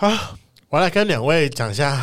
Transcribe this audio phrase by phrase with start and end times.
[0.00, 0.10] 好，
[0.70, 2.02] 我来跟两位讲一下，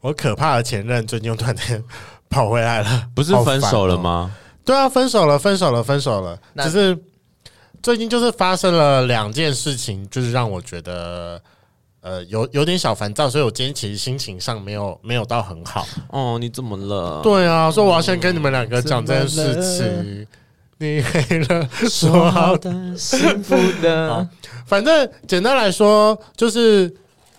[0.00, 1.82] 我可怕的前任最近又突然间
[2.30, 4.30] 跑回来了，不是分手了吗？
[4.32, 6.38] 哦、对啊，分手了，分手了，分手了。
[6.58, 6.96] 只是
[7.82, 11.42] 最近就是发生了两件事情，就是让我觉得。
[12.02, 15.84] 呃，有有点小烦躁，所以我今天其实心情上没有没有到很好。
[16.10, 17.20] 哦，你怎么了？
[17.22, 20.26] 对啊，所以我要先跟你们两个讲这件事情。
[20.76, 24.28] 你黑了，说好的幸福的，
[24.66, 26.94] 反正简单来说就是，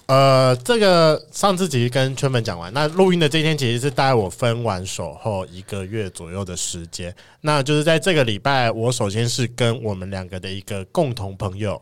[0.07, 7.11] 呃，这个上次其实跟圈粉讲完，那录音的这一天其实是大概我分完手后一个月左右的时间。
[7.41, 11.81] 那就是在这个礼拜，我首先是跟我们两个的一个共同朋友。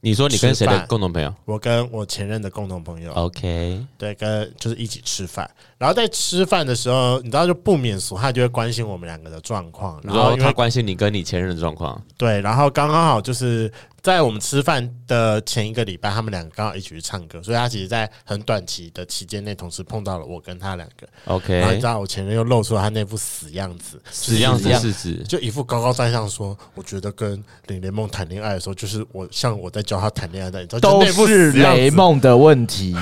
[0.00, 1.34] 你说你跟谁的共同朋友？
[1.44, 3.10] 我跟我前任的共同朋友。
[3.14, 5.50] OK，对，跟就是一起吃饭。
[5.76, 10.00] 然后在吃饭的时候，你知道就不免俗，他就会关心我们两个的状况。
[10.04, 12.00] 然后他关心你跟你前任的状况。
[12.16, 13.68] 对，然后刚刚好就是。
[14.06, 21.08] 在我们吃饭的前一个礼拜，他们两个刚好一起去唱歌，所以他其实，在很短期的期间内，同时碰到了我跟他两个。
[21.24, 24.72] OK，然后你知道，我前任又露出了他那副死样子，死样子。
[24.78, 32.94] 是指就一副高高在上说：“我觉得跟林雷梦谈恋爱的时候，就是我像我在教他谈恋爱的，你知道，都是雷梦的问题。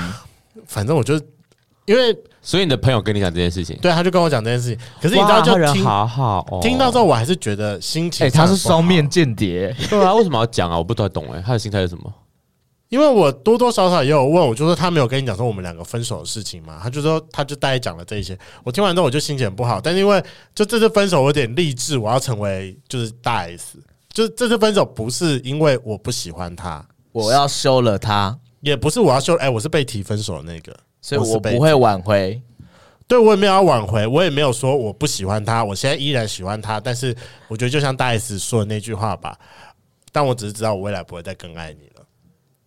[0.65, 1.21] 反正我就
[1.85, 4.77] 因为。”所以你的朋友跟你讲这件事情，对，他就跟我讲这件事情。
[5.01, 8.23] 可是你知道，就听好好、哦、听到之后，我还是觉得心情。
[8.23, 10.77] 哎、欸，他是双面间谍，对啊， 为什么要讲啊？
[10.77, 12.13] 我不太懂哎，他的心态是什么？
[12.89, 16.79] 因为我多多少少也有问，我就说他没有跟你讲说我们两个分手的事情嘛？
[16.83, 18.37] 他就说他就大概讲了这一些。
[18.63, 19.81] 我听完之后，我就心情很不好。
[19.81, 23.79] 但是因为就这次分手，我有点励志，我要成为就是大 S。
[24.13, 29.33] 就是这次分手不是因为我不喜欢他，我要休了他，也不是我要休。
[29.37, 30.71] 哎、欸，我是被提分手的那个。
[31.05, 32.41] 所以我不会挽回，
[33.07, 36.79] 对，我也没有要挽回，我也没有说我不喜欢他，我现在依然喜欢他。
[36.79, 37.15] 但是
[37.47, 39.37] 我觉得就像大 S 说的那句话吧，
[40.11, 42.03] 但我只是知道我未来不会再更爱你了。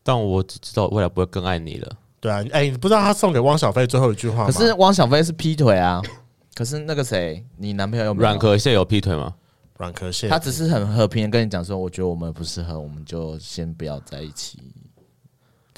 [0.04, 1.90] 但我只知道未来不会更爱你了。
[2.20, 4.46] 对啊，哎，你不知道他送给汪小菲最后一句话吗？
[4.46, 6.00] 可是汪小菲是劈腿啊，
[6.54, 8.22] 可是那个谁，你男朋友有没有？
[8.22, 9.34] 软壳蟹有劈腿吗？
[9.78, 14.60] 软壳蟹，他只是很和平的跟你讲说，我觉得我们不适合，我们就先不要在一起。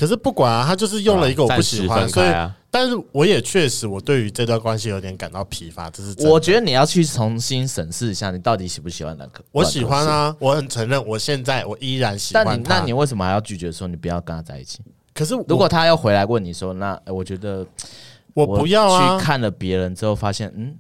[0.01, 2.33] 可是不管啊，他就是用了一个我不喜欢，所以，
[2.71, 5.91] 但是我也确实，我对于这段关系有点感到疲乏。
[5.91, 9.45] 这是我觉得你要去重新审视一下，你到底喜不喜欢那个？
[9.53, 12.51] 我喜欢啊，我很承认，我现在我依然喜欢他。
[12.51, 14.81] 但你那你为什么还要拒绝说你不要跟他在一起？
[15.13, 17.67] 可是如果他要回来问你说，那我觉得
[18.33, 19.19] 我不要啊。
[19.19, 20.75] 去看了别人之后，发现嗯，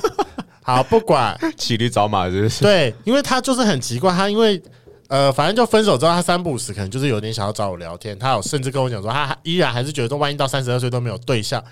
[0.64, 4.62] 好，不管 骑驴找马就是对，因为他就是很奇怪，他因为。
[5.08, 8.18] 呃，反正就分手之后，他三不五时可能就是有点想要找我聊天。
[8.18, 11.62] 他有甚至跟我讲说，他依然还是觉得说，万一到三十二岁都没有对象，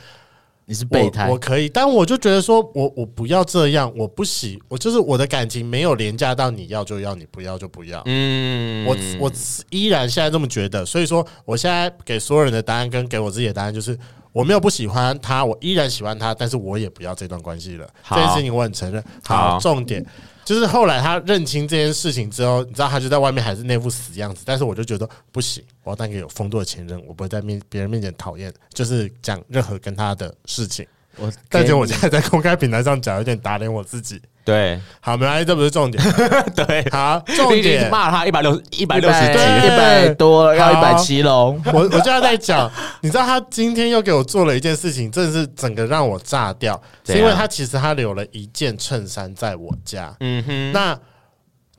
[0.66, 1.68] 你是备胎，我可以。
[1.68, 8.02] 但我就觉得说，我我不要这样，我不喜，我就是我的感情没有廉价到你要就要，你不要就不要。
[8.06, 9.32] 嗯，我我
[9.70, 10.86] 依然现在这么觉得。
[10.86, 13.98] 所以说，我现在给所有人的答案跟给我自己的答案就是，
[14.32, 17.86] 我没有不喜欢他，我依然喜欢他，但是我也不要这段关系了。
[18.08, 19.02] 这件事情我很承认。
[19.24, 20.04] 好，重点。
[20.44, 24.42] 就是后来他认清这件事情之后，你知道他就在外面还是那副死样子。
[24.44, 30.86] 但是我就觉得不行，我要当一个有风度的前任，我不会在面别人面前讨厌，就是讲任何跟他的事情。
[31.16, 34.20] 我 感觉我现在在公开平台上讲，有点打脸我自己。
[34.44, 36.02] 对，好，没关系，这不是重点。
[36.54, 41.58] 对，好，重点骂他一百六一百六十，一百多要一百七喽。
[41.72, 42.70] 我我就要在讲，
[43.00, 46.78] 你知道他今天又给我做了一件事情，真的是整个让我炸掉。
[47.06, 50.14] 是因为他其实他留了一件衬衫在我家。
[50.20, 50.98] 嗯哼，那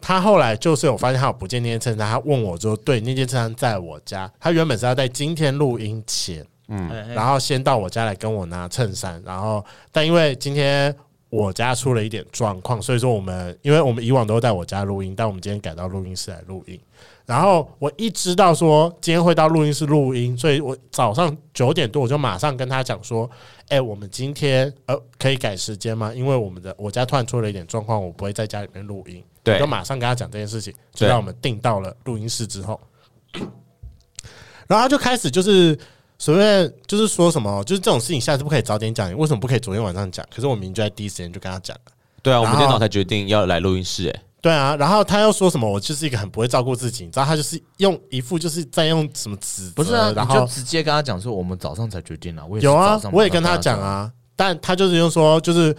[0.02, 10.96] 他后来就是我发现他有不见那件衬衫，他问我说：“对，那件衬衫在我家。”他原本是要在今天录音前，嗯，然后先到我家来跟我拿衬衫，然后但因为今天。
[11.32, 16.80] 我家出了一点状况，所以说我们，因为我们以往都在我家录音，但我们今天改到录音室来录音。
[17.26, 23.30] 然后我一知道说今天会到录音室录音，所以我早上九点多我就马上跟他讲说
[23.68, 26.14] ：“哎，我们今天呃可以改时间吗？
[26.14, 32.80] 因为我们的我家突然出了一点状况，我不会在家里面录音。”对，就马上跟他讲这件事情，就让我们定到了录音室之后，
[34.68, 35.78] 然后他就开始就是。
[36.18, 40.26] 所谓就是说什么，就是这种事情下次不可以早点讲，为什么不可以昨天晚上讲？
[40.34, 41.92] 可是我明明就在第一时间就跟他讲了。
[42.22, 55.76] 对啊，我们今天早上才决定要来录音室，哎，对啊，然后他又说什么，我就是一个很不会照顾自己，你知道，他就是用一副就是在用什么纸，不是啊，然后就直接跟他讲说，我们早上才决定啊，我也有啊，我也跟他讲啊，但他就是用说就是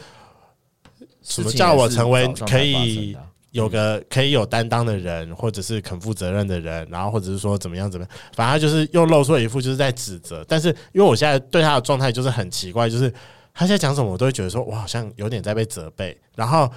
[1.23, 3.17] 什么叫我成为可以。
[3.57, 10.45] 有个可以有担当的人，或者是肯负责任的人，然后或者是说怎么样怎么样，反正他就是又露出了一副就是在指责。
[10.47, 13.11] 但是因为我现在对他的状态就是很奇怪，就是
[13.55, 16.17] 他现在讲什么我都会觉得说，我好像有点在被责备。
[16.35, 16.71] 然后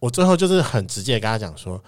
[0.00, 1.80] 我最后就是很直接跟他讲说，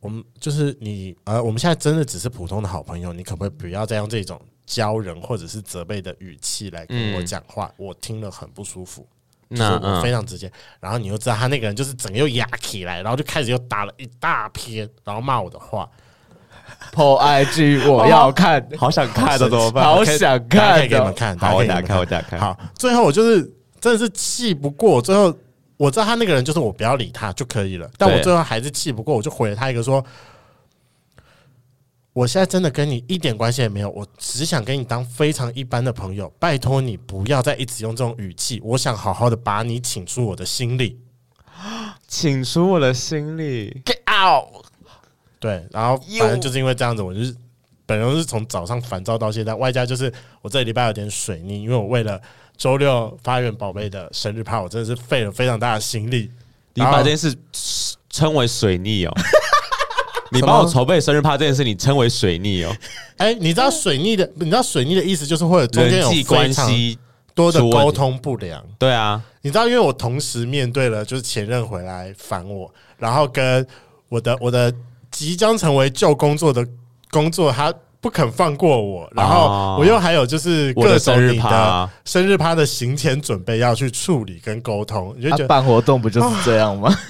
[0.00, 9.06] 我们就是你呃，我们现在真的只是普通的好朋友，你可不可以不要再用这种教人或者是责备的语气来跟我讲话，嗯、我听了很不舒服。
[9.48, 10.50] 那我非常直接，
[10.80, 15.88] 然后你又知道他那个人就是整个又压起来，然后就开始又打了一大篇，然后骂我的话。
[16.92, 19.84] po IG 我要看，哦、好想看的怎么办？
[19.84, 21.36] 好想看，给你们看。
[21.38, 22.38] 好，我打开，我打开。
[22.38, 23.42] 好，最后我就是
[23.80, 25.34] 真的是气不过，最后
[25.76, 30.04] 我知道他那个人就是我不要理他就可以了，但我最后还是气不过，我就回了他一个说。
[32.14, 38.60] 我现在真的跟你一点关系也没有，我只想跟你当非常一般的朋友，拜托你不要再一直用这种语气。
[38.62, 40.96] 我想好好的把你请出我的心里，
[42.06, 44.64] 请出我的心里，Get out。
[45.40, 47.34] 对，然后反正就是因为这样子，我就是
[47.84, 52.22] 本人是从早上烦躁到现在，外加就是我这礼拜有点水逆，因为我为了
[52.56, 56.30] 周六发源宝贝的生日趴，我真的是费了非常大的心力。
[56.74, 57.36] 你把这件事
[58.08, 59.12] 称为水逆哦。
[60.34, 62.76] 你帮我筹备生日趴这件事，你称为水逆哦？
[63.18, 64.28] 哎，你知道水逆的？
[64.34, 66.98] 你知道水逆的意思就是会有中间有关系
[67.34, 68.62] 多的沟通不良。
[68.78, 73.66] 对啊，你知道，因为我同时面对了就是前任回来烦我，然后跟
[74.08, 74.72] 我的我的
[75.10, 76.66] 即将成为旧工作的
[77.10, 86.94] 工作，他不肯放过我，然后我又还有就是各种你的生日趴的行前准备要去处理跟沟通，你就觉得办活动不就是这样吗？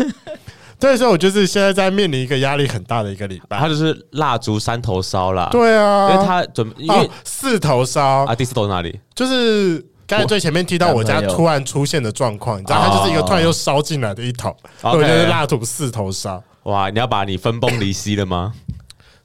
[0.81, 3.59] 所以说，我就是现在在面临一个压力很大的一个礼拜。
[3.59, 5.49] 他就是蜡烛三头烧啦。
[5.51, 9.01] 对啊，因为他准因为四头烧啊，第四头哪里？
[9.15, 16.43] 就是刚才最前面提到我家突然出现的状况，你知道，它就是一个突然又烧进来的一头，所以就是蜡烛四头烧。
[16.65, 18.53] 哇，你要把你分崩离析了吗？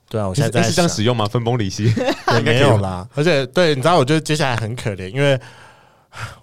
[0.10, 1.28] 对啊，我现在是这样使用吗？
[1.28, 1.94] 分崩离析
[2.34, 3.08] 也没有啦。
[3.16, 5.40] 而且，对，你知道，我觉得接下来很可怜，因为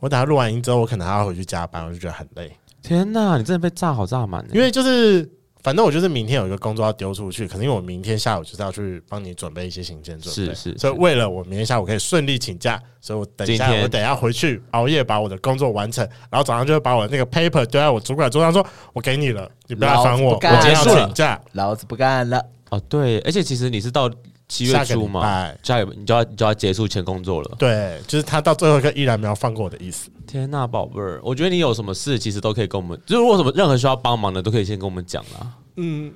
[0.01, 2.57] 我等下录完音之后，我可能还要回去加班，我就觉得很累。
[2.87, 4.47] 天呐，你真的被炸好炸满！
[4.53, 5.29] 因为就是，
[5.61, 10.79] 反正我就是明天有一个工作要丢出去，可能因为我明天下午就是要去帮你准备一些行前准备，是是。
[10.79, 22.41] 所以为了我明天下午可以顺利请假，所以我等一下我等一下回去熬夜把我的工作完成，然后早上就会把我的那个 paper 丢在我主管桌上，说我给你了，你不要烦我，我结束请假，老子不干了。
[22.71, 24.09] 哦，对，而且其实你是到。
[24.49, 27.57] 七月初嘛，下个你就要你就要结束前工作了。
[27.59, 30.09] 对，就是他到最后一刻依然没有放过我的意思。
[30.27, 35.53] 天呐，宝贝儿，我觉得你有什么事，其实都可以跟我们，就是如果什么任何需要帮忙的，都可以先跟我们讲啦。
[35.77, 36.13] 嗯，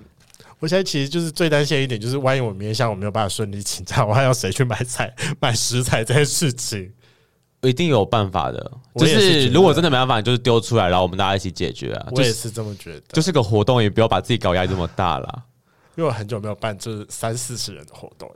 [0.59, 6.93] 我现在其实就是最担心一点，就是万一我明天下午没有办法顺利请假，我还要谁去买菜、 买食材这件事情？
[7.63, 8.71] 我一定有办法的。
[8.97, 12.07] 就是如果真的没办法，你就是丢出来，然后我们大家一起解决啊。
[12.13, 15.43] 我也是这么觉得，就是个活动，也不要把自己搞压力这么大啦。
[16.01, 18.27] 因为我很久没有办就是三四十人的活动，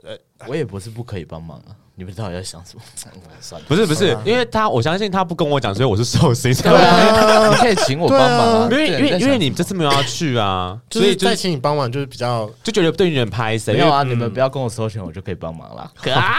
[0.45, 1.73] 我也不是不可以帮忙啊。
[1.95, 2.81] 你们到底在想什么？
[3.41, 6.53] 算了，不是不是，因为他我相信他不跟我讲，所以我是受谁？
[6.53, 8.67] 对啊，你可以请我帮忙啊。
[8.69, 13.73] 因为因为因为你这次没有要去啊，所以再请你帮忙就是比较就觉得对你很拍谁。
[13.73, 15.91] 没有啊，你们不要跟我收钱，我就可以帮忙了。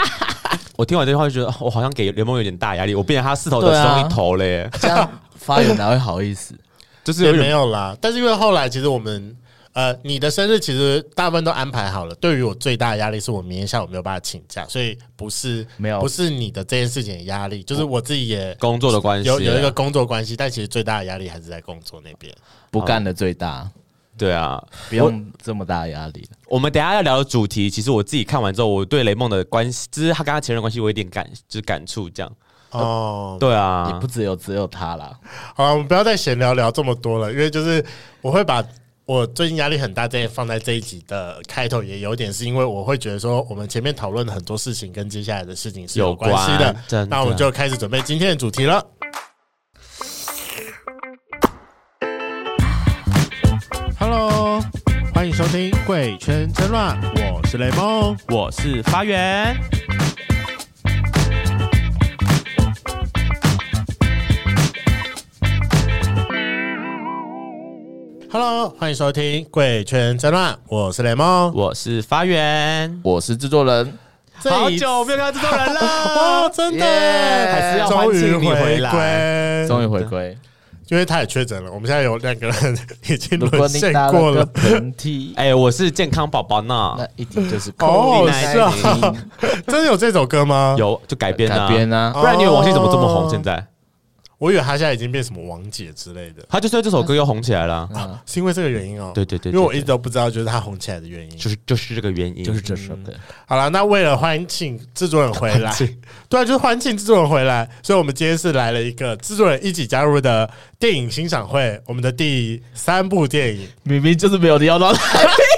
[0.79, 4.71] 我听完这句话就觉得，我好像给联盟有点大压力，我变成他四头的其中一头嘞。
[4.79, 6.55] 这样发言哪会好意思？
[7.03, 7.97] 就是也没有啦。
[8.01, 9.37] 但是因为后来其实我们。
[9.77, 12.15] 呃，你的生日其实大部分都安排好了。
[12.15, 22.35] 对于我最大的压力是我明天下午没有办法请假，所以不是没有，不是你的这件事情的压力，就是我自己也工作的关系，有有一个工作关系，但其实最大的压力还是在工作那边，
[22.71, 23.71] 不干的最大。
[24.17, 26.27] 对啊，不用这么大的压力。
[26.49, 32.33] 我们等一下要聊的主题，其实我自己看完之后，我对雷梦的关系，就是他跟他前任关系，我有点感，就是感触这样。
[32.71, 35.13] 哦，对啊，也不只有只有他啦。
[35.55, 37.85] 好了，我们不要再闲聊聊这么多了，因为就是
[38.23, 38.65] 我会把。
[39.07, 46.77] 我最近压力很大，这放在这一集的开头也有点，是因为我会觉得说，我们前面讨论的很多事情跟接下来的事情是有关系的。
[46.89, 48.85] 的那我们就开始准备今天的主题了。
[53.97, 54.61] Hello，
[55.15, 57.01] 欢迎收听《贵圈真乱》，
[57.33, 59.57] 我是雷梦，我是发源。
[68.31, 73.99] Hello，欢迎收听《贵圈真乱》，我是雷梦，我是发源，我是制作人。
[74.39, 75.81] 好久没有看到制作人了，
[76.43, 80.37] 哇，真的，还是要欢迎你回来，终于回归，
[80.89, 81.71] 因为他也确诊了。
[81.71, 82.79] 我们现在有两个人
[83.09, 84.45] 已经沦陷过了。
[84.47, 88.73] 喷嚏， 哎，我是健康宝宝呢，那一定就是 哦，是啊，
[89.69, 90.75] 真的有这首歌吗？
[90.79, 93.31] 有，就改编改编啊，不然你以为王心怎么这么红？
[93.31, 93.65] 现在？
[94.39, 99.13] 我以为他现在已经变什么王姐之类的，他就是这首歌又红起来了，啊， 是因为这个原因哦。
[99.15, 103.13] 对对对，因为我一直都不知道，就是他红起来的原因，就是就是这个原因，就是这首歌。
[103.47, 105.75] 好了，那为了欢庆制作人回来，
[106.29, 115.56] 对啊，就是欢庆制作人回来，所以我们今天是来了一个制作人一起加入的电影欣赏会，我们的第三部电影，明明就是没有邀到来宾。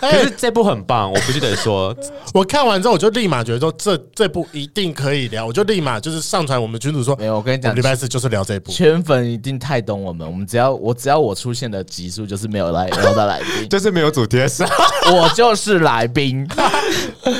[0.10, 1.94] 可是这部很棒，我必须得说，
[2.32, 14.38] 我看完之后我就立马觉得说这这部一定可以聊，我就立马就是上传我们群主说，没有，我跟你讲，礼拜四就是聊这一部，圈粉一定太懂我们，我们只要我只要我出现的集数就是没有来聊到来宾， 就是没有主题。
[14.38, 16.48] 的时候，我就是来宾，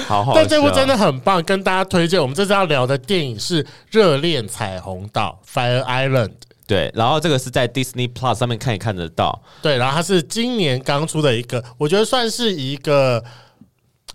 [0.09, 2.21] 好好，但这部真的很棒，跟大家推荐。
[2.21, 6.33] 我们这次要聊的电影是《热恋彩虹岛》（Fire Island）。
[6.69, 9.43] 对，然后这个是在 Disney Plus 上面看也看得到。
[9.63, 13.25] 对，然后它是今年刚出的一个，我觉得算是一个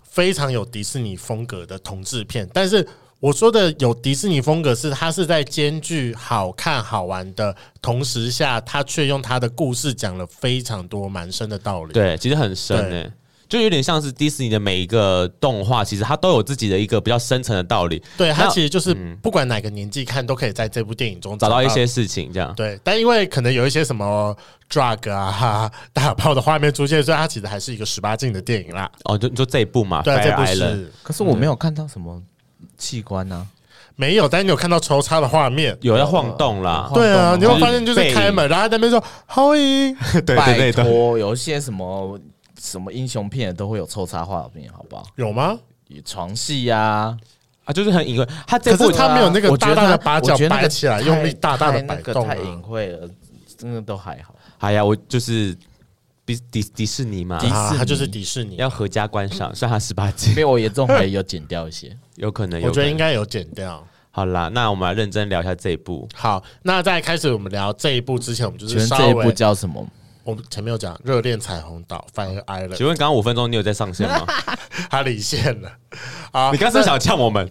[0.04, 2.48] 非常有迪士尼风格的同志片。
[2.54, 2.86] 但是
[3.18, 11.92] 我说的有迪士尼风格，是它是在兼具好看好玩的同时下，它却用它的故事讲了非常多蛮深的道理。
[11.92, 13.12] 对，其实很深诶。
[13.54, 18.02] 就有点像是迪士尼的每一个动画，其实它都有自己的一个比较深层的道理。
[18.16, 18.92] 对，它其实就是
[19.22, 22.32] 不管哪个年纪看，都可以在这部电影中找到一些事情。
[22.32, 24.36] 这样对，但因为可能有一些什么
[24.68, 28.90] drug 啊、打炮的画面出现，所以它其实还是一个十八禁的电影啦。
[29.04, 30.90] 哦，就就这一部嘛，对，这部是。
[31.04, 32.20] 可是我没有看到什么
[32.76, 33.46] 器官呢？
[33.94, 36.90] 没有，但是你有看到抽插的画面，有在晃动啦。
[36.92, 39.96] 对啊，你会发现就是开门，然后在那边说欢迎。
[40.26, 42.18] 对，拜托，有一些什么。
[42.64, 45.04] 什么英雄片都会有抽插画面，好不好？
[45.16, 45.58] 有吗？
[46.04, 47.16] 床戏呀，
[47.64, 48.26] 啊，就是很隐晦。
[48.46, 53.08] 他这部他没有那个大大的把脚摆起来，用力大大的摆动，太隐晦了，
[53.56, 54.34] 真的都还好。
[54.58, 55.54] 哎呀，我就是
[56.24, 60.30] 迪迪迪士尼嘛，迪士尼，他就是迪士尼，要合家观赏，算他十八禁。
[60.34, 63.86] 因为我严重怀疑有剪掉一些， 有可能，我觉得应该有剪掉。
[64.10, 66.08] 好啦，那我们来认真聊一下这一部。
[66.14, 69.86] 好，那在开始我们聊这一部之前，我们就是这一部叫什么？
[70.24, 72.76] 我们前面有讲《热恋彩虹岛》Fire Island。
[72.76, 74.26] 请问刚刚五分钟你有在上线吗？
[74.90, 75.70] 他离线了
[76.32, 76.50] 啊！
[76.50, 77.48] 你刚才想呛我们？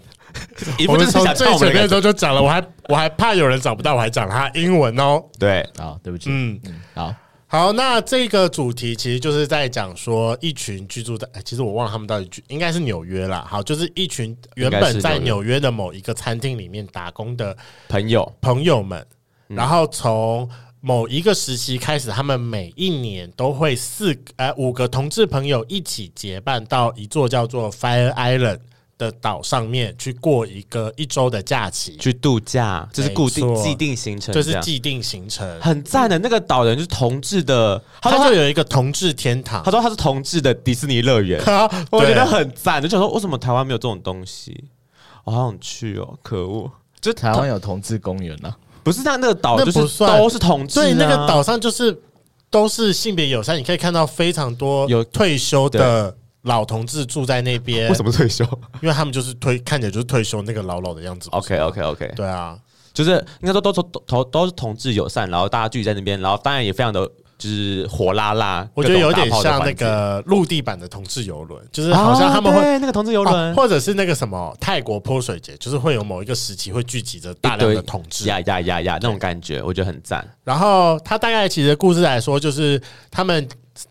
[0.88, 5.24] 我们从最前面的时候就讲了，我还我还怕有人找不到，我还讲了他英文哦。
[5.38, 6.32] 对，好，对不起。
[6.32, 6.60] 嗯，
[6.96, 7.16] 好
[7.48, 7.72] 好。
[7.74, 11.28] 那这个主题其实就是在讲说，一群居住在……
[11.46, 13.46] 其实我忘了他们到底居，应该是纽约啦。
[13.48, 17.56] 好，就是一群原本在纽约的某一个餐厅里面打工的
[17.88, 19.06] 朋友朋友们，
[19.48, 20.50] 然后从。
[20.86, 28.60] 某一个时期开始，他们每一年都会四呃五个同志朋友一起结伴到一座叫做 Fire Island
[28.98, 36.20] 的岛上面去过一个一周的假期，去度假，这是固定既定行程，这是既定行程，很赞的。
[36.20, 41.42] 那个岛人就是同志的，他就有一个同志天堂，他说他是同志的迪士尼乐园，
[41.92, 42.82] 我觉得很赞。
[42.82, 44.66] 就想说为什么台湾没有这种东西？
[45.24, 46.70] 我好想去哦，可恶！
[47.00, 48.54] 就台湾有同志公园呢。
[48.84, 51.98] 不是在那个岛，就是都是同志，所以那个岛上就是
[52.50, 57.88] 都是性别友善，你可以看到非常多有退休的老同志住在那边。
[57.90, 58.44] 为什么退休？
[58.82, 61.30] 因为他们就是退，看起来就是退休那个老老的样子。
[61.32, 62.58] OK OK OK，对啊，
[62.94, 63.12] 就是
[63.42, 67.10] 应该说都都都都是同志友善，然后大家聚在那边，然后当然也非常的。
[67.44, 80.26] 就是火辣辣，我觉得有点像那个陆地版的同志游轮，就是好像他们会那个同志游轮，或者是那个什么泰国泼水节，就是会有某一个时期会聚集着大量的同志，呀呀呀呀那种感觉，我觉得很赞。
[80.46, 82.82] 然后他大概其实故事来说，就是
[83.12, 83.46] 他们。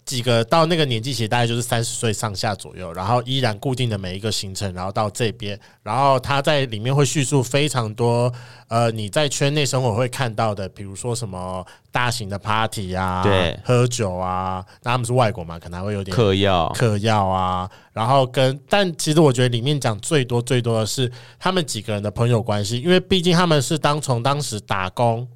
[0.04, 8.32] 几个到那个年纪，其实大概就是三十岁上下左右，然后依然固定的每一个行程，然后到这边，然后他在里面会叙述非常多，
[8.68, 21.10] 呃，你在圈内生活会看到的，比如说什么大型的 party 啊，对，喝酒啊，那他们是外国嘛，可能还会有点嗑药、嗑药啊，然后跟，但其实我觉得里面讲最多最多的是
[21.40, 25.26] 他们几个人的朋友关系，因为毕竟他们是当从当时打工。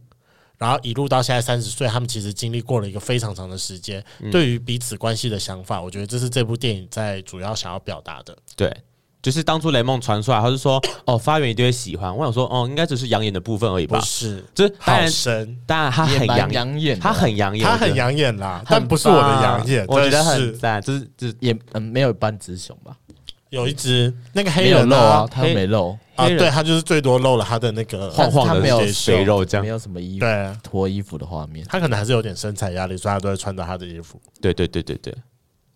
[0.59, 4.03] 然后一路到现在三十岁，他们其实经历过了一个非常长的时间。
[4.31, 8.37] 对于彼此关系的想法，我觉得这是这部电影在主要想要表达的。
[8.57, 8.75] 对，
[9.21, 12.17] 就是当初雷梦传出来，他是说 哦，发源一定会喜欢。
[12.17, 13.99] 我想说哦，应该只是养眼的部分而已吧？
[13.99, 22.97] 不是，就是好深，当然他很养养眼，他很养眼，他很养眼啦，但不是我的养眼，我觉得很赞，就是就是也嗯没有半只熊吧。
[23.51, 29.65] 有一只那个黑人露啊，他没露啊，对他就是最多露了他的那个晃晃的那些肥肉，这样。
[29.65, 34.21] 没有什么衣服，对脱衣服的画面，他可能还是有点身材压力，所以他都会穿着他的衣服。
[34.41, 35.15] 对对对对对，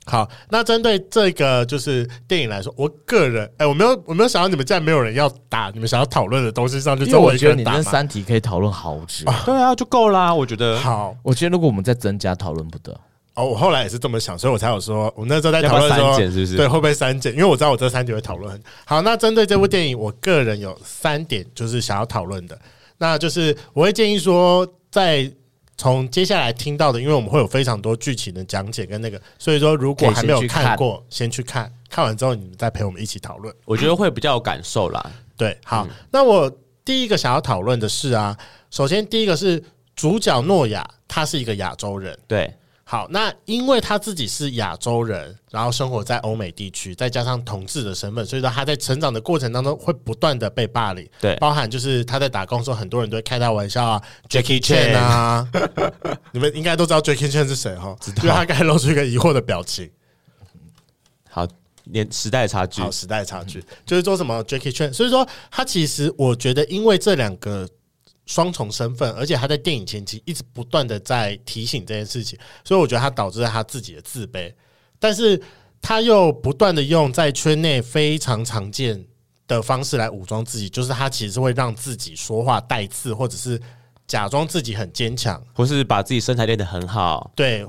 [0.07, 10.79] 好，那针对这个就是电影来说，我个人哎，我没有我没有想到你们竟然没有人要打你们想要讨论的东西上去，就我觉得你跟三体可以讨论好久，对啊，就够啦，我觉得。
[10.81, 12.99] 好，我觉得如果我们再增加讨论不得。
[13.41, 16.17] 哦，我后来也是这么想，所以我才有说，我那时候在讨论说，
[16.57, 17.33] 对会不会删减？
[17.33, 18.63] 因为我知道我这三点会讨论。
[18.85, 22.59] 好，那针对这部电影，我个人有三点就是想要讨论的，
[22.99, 25.31] 那就是我会建议说，在
[25.79, 35.11] 从接下来听到的，因为我们会有非常多剧情的讲解跟那个，所以说如果还没有看过，先去看，看完之后你们再陪我们一起讨论，我觉得会比较有感受啦。
[35.37, 36.51] 对，好，那我
[36.85, 38.37] 第一个想要讨论的是啊，
[38.71, 39.63] 首先第一个是
[39.97, 42.53] 主角诺亚，他是一个亚洲人，对。
[42.91, 51.09] 好，那因为他自己是亚洲人，然后生活在欧美地区，再加上同志的身份，所以说他在成长的过程当中会不断的被霸凌。
[51.21, 55.49] 对，包含就是他在打工的时候，很多人都会开他玩笑啊，Jackie Chan 啊，
[56.35, 57.97] 你们应该都知道 Jackie Chan 是谁哈？
[58.25, 59.89] 因为他刚才露出一个疑惑的表情。
[61.29, 61.47] 好，
[61.85, 67.69] 连时代差距，好，时代差距，就是说什么 Jackie Chan，所以说他其实我觉得，因为这两个。
[68.31, 74.55] 双重身份，而且他在电影前期一直不断的在提醒这件事情，所以我觉得他导致了他自己的自卑，
[75.01, 75.43] 但是
[75.83, 79.05] 他又不断的用在圈内非常常见
[79.49, 83.61] 的方式来武装自己，就是他其实会让自己说话带刺，或者是
[84.07, 87.67] 假装自己很坚强，或是把自己身材练得很好，对，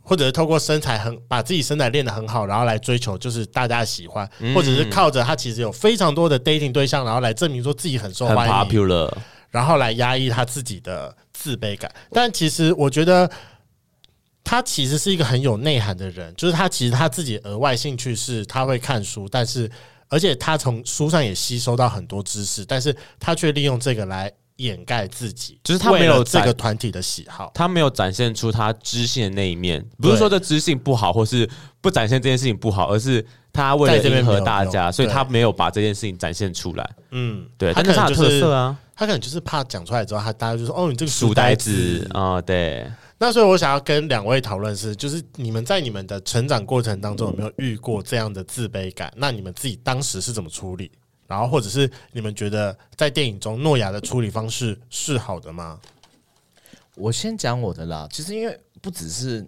[0.00, 8.54] 或者是透过身材很把自己身材练得很好，然后来追求就是大家喜欢，或者是靠着他其实有非常多的 dating 对象，然后来证明说自己很受欢迎。
[8.54, 9.12] popular
[9.54, 13.30] 然后来压抑他自己的自卑感，但其实我觉得
[14.42, 19.70] 他其实是一个很有内涵的人，就是他其实他自己额外兴趣是他会看书，但是
[20.08, 31.48] 而且他从书上也吸收到很多知识，但是他却利用这个来掩盖自己，就是他没有这个团体的喜好，他没有展现出他知性的那一面，不是说这知性不好，或是
[31.80, 33.24] 不展现这件事情不好，而是。
[33.56, 36.90] 他为了迎合大家，所以他没有把这件事情展现出来。
[37.12, 42.90] 嗯，对，他可能就是特色啊，他可能就是怕讲出来之后，他大家就说：“哦，你这个书呆子啊。”对。
[43.18, 49.12] 那所以我想要跟两位讨论是，就是你们在你们的成长过程当中有没有遇过这样的自卑感？
[49.16, 50.90] 那你们自己当时是怎么处理？
[51.26, 55.80] 然后或者是你们觉得在电影中诺亚的处理方式是好的吗？
[56.96, 59.46] 我先讲我的啦，其实因为不只是。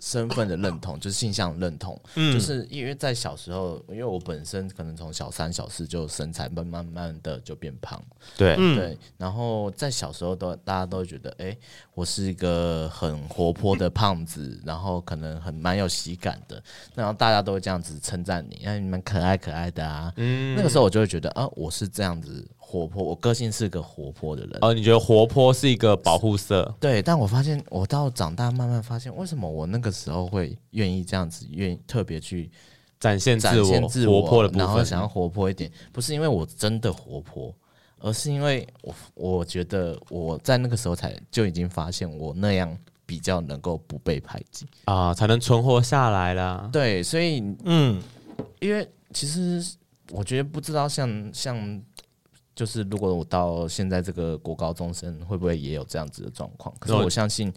[0.00, 8.02] 身份的认同 就是性向认同，嗯，就是因为在小时候，因为我本身可能从小三、小四就身材慢慢慢的就变胖，
[8.36, 11.56] 对，对，然后在小时候都大家都觉得，哎，
[11.94, 16.62] 我是一个很活泼的胖子， 然后可能很蛮有喜感的，
[16.94, 22.48] 然后大家都会这样子称赞你，哎，你们可爱可爱的啊，嗯，那个时候我就会觉得，啊，我是这样子。
[22.70, 24.58] 活泼，我个性是个活泼的人。
[24.60, 26.72] 哦，你觉得活泼是一个保护色？
[26.78, 32.48] 对，但我发现，我到长大慢慢发现，为什么我那个时候会愿意这样子，愿意特别去
[33.00, 37.52] 展现自我，活泼的部分，然后想要活泼一点，不是因为我真的活泼，
[37.98, 46.70] 而是因为我我觉得我在那个时候才就已经发现，我那样比较能够不被排挤啊，才能存活下来啦。
[46.72, 48.00] 对，所以嗯，
[48.60, 49.60] 因为其实
[50.12, 51.82] 我觉得不知道像像。
[52.54, 56.74] 就是如果我到现在这个国高中生，会不会也有这样子的状况？
[56.78, 57.52] 可是我相信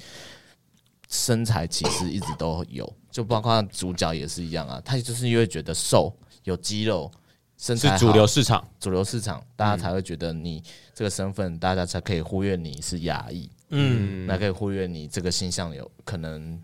[1.10, 4.82] 身材其实一直都有，就包括主角也是一样啊。
[4.84, 7.12] 他就是因为觉得瘦有肌肉，
[7.58, 16.60] 身材，是主流市场，主流市场大家才会觉得你这个身份，大家才可以忽略你是亚裔，嗯，那可以忽略你这个性向有可能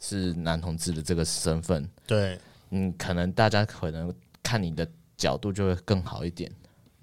[0.00, 1.88] 是男同志的这个身份。
[2.06, 2.38] 对，
[2.70, 6.50] 嗯，可能大家可能看你的角度就会更好一点。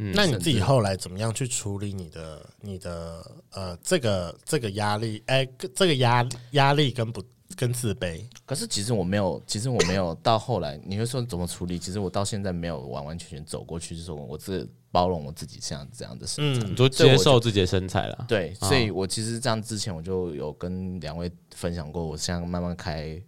[0.01, 5.21] 嗯、那你自己后来怎么样去处理你的、你的呃这个这个压力？
[5.27, 7.23] 哎、欸，这个压压力跟不
[7.55, 8.25] 跟自卑？
[8.43, 11.77] 可是其实我没有，其实我没有到后来，你会说怎么处理？
[11.77, 18.25] 其实我到现在没有完完全全走过去，就是说我自包容我自己像这样的身材，嗯就接受自己的身材了。
[18.27, 23.21] 对，所以我其实这样之前我就有跟两位分享过，我现在慢慢开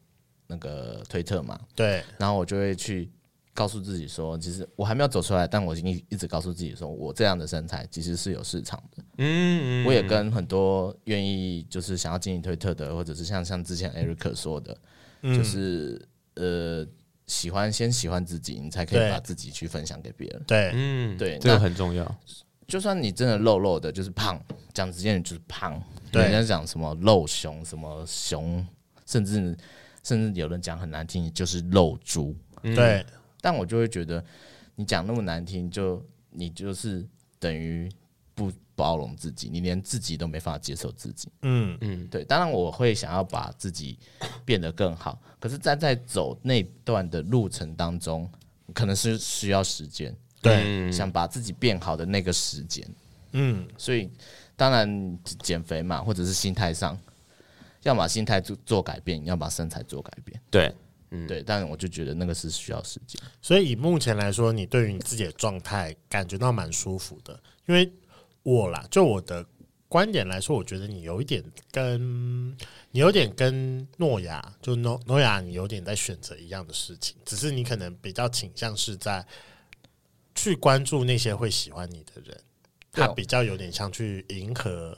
[0.48, 3.12] 那个推特嘛，对，然后我就会去。
[3.54, 9.04] 告诉自己说，其实我还没有走出来，但我已经一直告诉自己说，我这样的身材其实是有市场的。
[9.20, 14.76] 嗯，我也跟很多愿意就是想要经营推特的，或者是像像之前 Eric 说的，
[15.22, 16.02] 就是
[16.34, 16.84] 呃，
[17.28, 20.44] 喜欢先喜欢自己，你才可以把自己去分享给别人。
[20.48, 22.20] 对，嗯，对，这个很重要。
[22.68, 25.80] 就算你真的肉肉的，就是胖，讲直接点就是胖。
[26.12, 28.66] 对，人家讲什么肉熊，什么熊，
[29.06, 29.56] 甚至
[30.02, 32.36] 甚至有人讲很难听，就是肉猪。
[32.64, 33.06] 对。
[33.44, 34.24] 但我就会觉得，
[34.74, 37.06] 你讲那么难听，就你就是
[37.40, 37.92] 等于
[38.34, 41.28] 不包容自己，你连自己都没法接受自己。
[41.42, 42.24] 嗯嗯，对。
[42.24, 44.00] 当然我会想要把自己
[44.46, 48.32] 变得更好，可是，站在走那段的路程当中，
[48.74, 50.16] 可能是需要时间。
[50.42, 52.88] 对，想把自己变好的那个时间。
[53.34, 54.10] 嗯，所以
[54.56, 56.98] 当然减肥嘛，或者是心态上，
[57.82, 60.42] 要把心态做做改变，要把身材做改变。
[60.50, 60.74] 对。
[61.16, 63.22] 嗯，对，但我就觉得那个是需要时间。
[63.40, 67.40] 所以以目前来说，你对于你自己的状态感觉到蛮舒服的。
[67.68, 67.94] 因为
[68.42, 69.46] 我啦，就我的
[69.88, 72.52] 观点来说，我觉得你有一点跟
[72.90, 79.24] 你有点跟诺亚，就诺诺亚，你有点在选择一样的事情，只是你可能比较倾向是在
[80.34, 82.42] 去关注那些会喜欢你的人，
[82.92, 84.98] 他比较有点像去迎合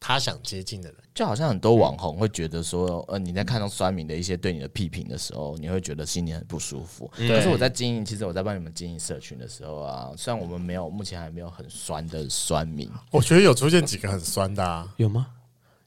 [0.00, 0.98] 他想接近的人。
[1.14, 7.08] 就好像很多网红会觉得说，呃，你在看到酸民的一些对你的批评的时候，你会觉得心里很不舒服。
[7.14, 15.26] 可是我在经营，其实我在帮你们经营社群的时候啊，虽然我们没有，目前还没有很酸的酸民，我觉得有出现几个很酸的啊，有吗？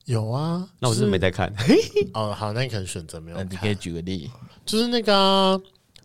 [0.06, 1.52] 有啊，那我是没在看。
[2.14, 3.38] 哦，好，那你可能选择没有。
[3.38, 4.30] 那你可以举个例，
[4.66, 5.60] 就是那个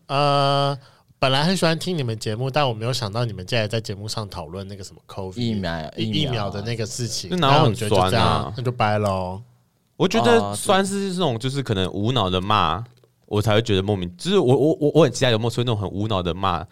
[0.07, 0.79] 呃。
[1.19, 9.43] 本来很喜欢听你们节目，但我没有想到你们竟然在节目上讨论那个什么 COVID 疫苗疫苗的那个事情，那很酸啊，那就掰喽。
[9.97, 12.85] 我觉得酸是这种，就是可能无脑的骂，
[13.27, 14.09] 我才会觉得莫名。
[14.17, 16.65] 就是我我我我很期待有没有出现那种很无脑的骂。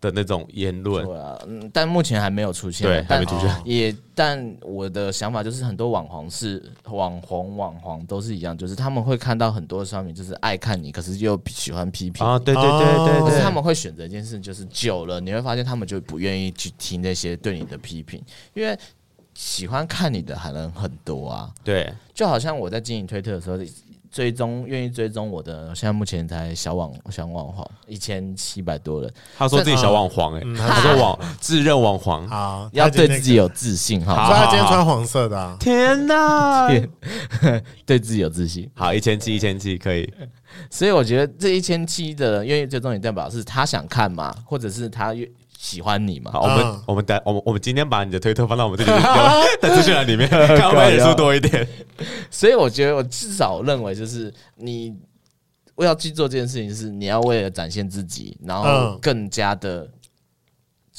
[0.00, 3.54] 的那种言论，对啊，嗯，但目前还没有出现，对，还没出现。
[3.64, 18.22] 也，但我的想法就是，很多网红是网红，网红都是一样，就是他们会看到很多商品就是爱看你，可是又喜欢批评啊，对对对对，可是他们会选择一件事，就是久了你会发现，他们就不愿意去听那些对你的批评，
[18.54, 18.78] 因为
[19.34, 21.50] 喜欢看你的还能很多啊。
[21.62, 23.58] 对，就好像我在经营推特的时候。
[24.10, 29.12] 追踪愿意追踪我的，现在目前才小网小网黄一千七百多人。
[29.38, 34.26] 他说自己小网黄哎，他说网自认网黄啊，要对自己有自信哈。
[34.26, 36.68] 所以他今天穿黄色的，啊，天哪，
[37.86, 38.68] 对自己有自信。
[38.74, 40.12] 好，一千七一千七可以。
[40.68, 45.28] 所以我觉得这一千七的人愿意追踪你，代表是他想看嘛，或者是他愿。
[45.62, 46.32] 喜欢你嘛？
[46.32, 48.90] 好，我们我们等我们我们今天把你的推特放到我们这里
[49.60, 51.68] 的 资讯栏里面， 看会不会人数多一点。
[52.30, 54.96] 所以我觉得我至少认为就是你
[55.74, 59.86] 我要去做这件事情，是你要为了展现自己，然后更加的。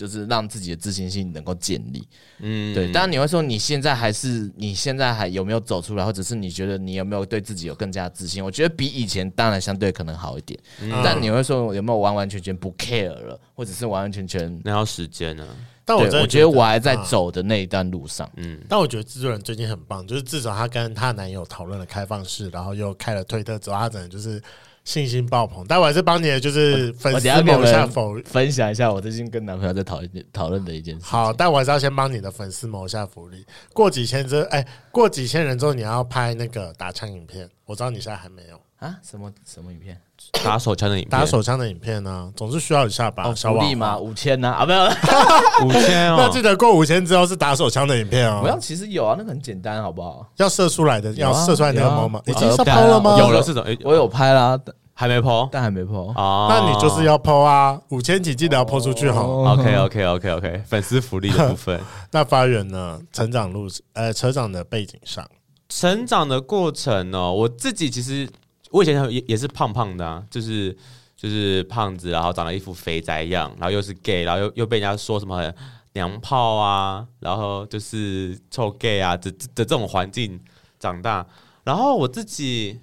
[0.01, 2.07] 就是让自己的自信心能够建立，
[2.39, 2.91] 嗯，对。
[2.91, 8.43] 当然你会说，你现在还是你现在还有没有走出来，或者是你觉得你有没有对自己有更加自信？
[8.43, 15.47] 我觉得比以前当然相对可能好一点，嗯、但你会说有没有完完全全不 care 了，或者是完完全全那要时间呢？
[15.85, 18.59] 但我觉，我觉得我还在走的那一段路上，嗯。
[18.67, 24.41] 但我觉得制作人最近很棒，就是至少她跟她男友讨论了开放式，然后又开了推特之后，他整个就是。
[24.84, 31.06] 信心爆棚，但我还是帮你的，就是粉丝某下否分享一下我最近跟男朋友在讨论讨论的一件事。
[31.06, 33.46] 好，但我还是要先帮你的粉丝谋下福利。
[33.74, 37.50] 过几千之后，哎，过几千人之后，你要拍那个打枪影片。
[37.65, 38.98] 我知道你现在还没有啊？
[39.02, 40.00] 什么什么影片？
[40.43, 41.10] 打手枪的影片？
[41.10, 42.31] 打手枪的影片呢？
[42.36, 43.31] 总是需要一下吧？
[43.34, 43.97] 福利吗？
[43.97, 44.49] 五千呢？
[44.49, 44.86] 啊，没有，
[45.65, 46.15] 五千哦。
[46.17, 48.39] 那记得过五千之后是打手枪的影片哦。
[48.41, 50.25] 不要，其实有啊，那个很简单，好不好？
[50.38, 52.21] 要射出来的，要射出来那个毛吗？
[52.25, 53.17] 已经是抛了吗？
[53.19, 54.60] 有了这种，我有拍啦。
[54.93, 56.47] 还没 po，但还没 po 啊！
[56.47, 59.19] 那你就是要 po 啊，五千几记得要 po 出去哈。
[59.21, 61.79] OK OK OK OK，粉丝福利的部分。
[62.12, 62.99] 那发源呢？
[63.12, 65.25] 成长路，呃，成长的背景上，
[65.69, 67.34] 成长的过程呢、喔？
[67.34, 68.29] 我自己其实
[68.71, 70.75] 我以前也也是胖胖的啊，就是
[71.15, 75.53] 就是胖子，然后长了一副肥宅样，然后又是 gay，然后又又被人家说什么
[75.93, 80.39] 娘炮啊，然后就是臭 gay 啊，这这这种环境
[80.79, 81.27] 长大，
[81.63, 82.79] 然后我自己。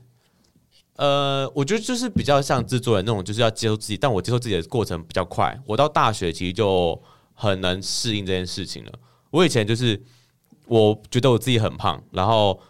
[0.98, 3.96] 呃，我觉得就是比较像制作人那种，就是要接受自己。
[3.96, 5.57] 但我接受自己的过程比较快。
[5.64, 7.01] 我到大学其实就
[7.35, 8.92] 很能适应这件事情了。
[9.31, 10.03] 我以前就是
[10.66, 12.61] 我觉得我自己很胖，然后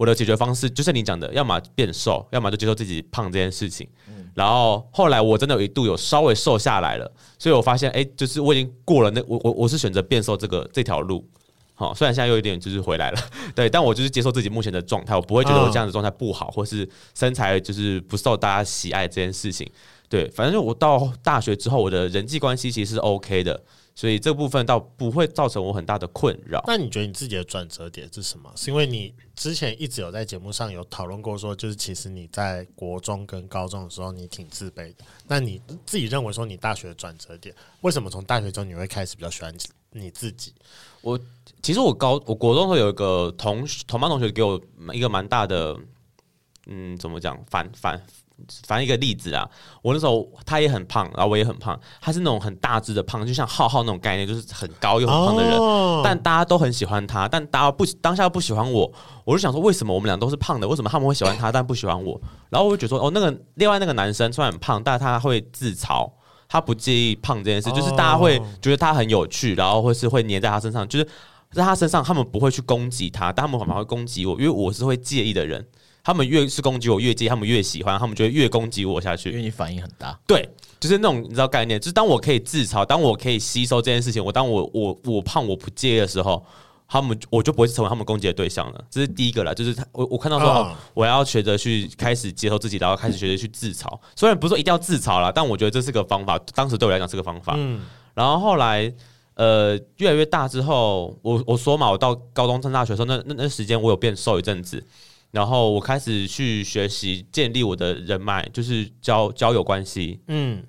[0.00, 3.86] 我的解决方式就是你讲的，要么变瘦，要么就接受自己胖这件事情。
[4.32, 11.22] 然后后来我真的有一度有稍微瘦下来了，所以我发现，哎，就是我已经过了那我我我是选择变瘦这个这条路。
[11.74, 13.20] 好，虽然现在又有点就是回来了，
[13.54, 19.70] 对，但我就是接受自己目前的状态，我不会觉得我这样的状态不好，或是身材就是不受大家喜爱这件事情。
[20.08, 23.62] 对，反正我到大学之后，我的人际关系其实是 OK 的，
[24.00, 26.64] 所以这部分倒不会造成我很大的困扰。
[26.66, 28.50] 那你觉得你自己的转折点是什么？
[28.56, 35.04] 是因为你之前一直有在节目上有讨论过，说就是其实你在国中跟高中的时候你挺自卑的。
[35.26, 39.54] 那你自己认为说你大学的转折点，为什么从大学中你会开始比较喜欢
[39.90, 40.54] 你自己？
[41.02, 41.20] 我
[41.62, 44.58] 其实我高我国中的时候有一个同同班同学给我
[44.94, 45.78] 一个蛮大的，
[46.68, 48.02] 嗯，怎么讲反反
[48.66, 49.48] 反正一个例子啊。
[49.82, 55.58] 我那时候他也很胖，然后我也很胖，他是那种很大只的胖，就像浩浩那种概念，就是很高又很胖的人。
[55.58, 58.92] 哦、但大家都很喜欢他，但大家不当下不喜欢我，
[59.24, 62.20] 我就想说为什么我们俩都是胖的，为什么他们会喜欢他但不喜欢我？
[62.48, 66.10] 然后我就觉得说哦，那个另外那个男生虽然很胖，但他会自嘲。
[66.52, 71.04] 他不介意胖这件事，就是大家会觉得他很有趣，然后或是会黏在他身上，就是
[71.52, 75.64] 在他身上，他们不会去攻击他，但他们反而会攻击我，因为我是会介意的人。
[76.10, 80.18] 他们越是攻击我，越介，他们越喜欢，他们就会越攻击我下去，因为你反应很大。
[80.26, 80.48] 对，
[80.80, 86.44] 就是那种你知道概念，就是当我可以自嘲，当我可以吸收这件事情，我当我我我胖我不介意的时候。
[86.92, 89.54] 他们我就不会成为他们攻击的对象了，这是第一个了。
[89.54, 93.86] 就是他我我看到说，哦，我要学着去开始接受自己，然后开始学着去自嘲。
[94.16, 96.36] 虽然不是说一定要自嘲啦，但我觉得这是个方法。
[96.52, 97.54] 当时对我来讲是个方法。
[97.56, 98.92] 嗯，然后后来
[99.34, 104.84] 呃越来越大之后，我我说嘛，我到高中上大学的时候，那那那时间我有变瘦一阵子，
[105.30, 110.20] 然后我开始去学习建立我的人脉，就是交交友关系。
[110.28, 110.62] 嗯，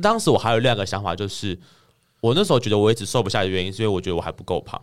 [0.00, 1.58] 当时我还有另一个想法，就是
[2.20, 4.80] 我那时候觉得我一直瘦不下的原因，是因为我觉得我还不够胖。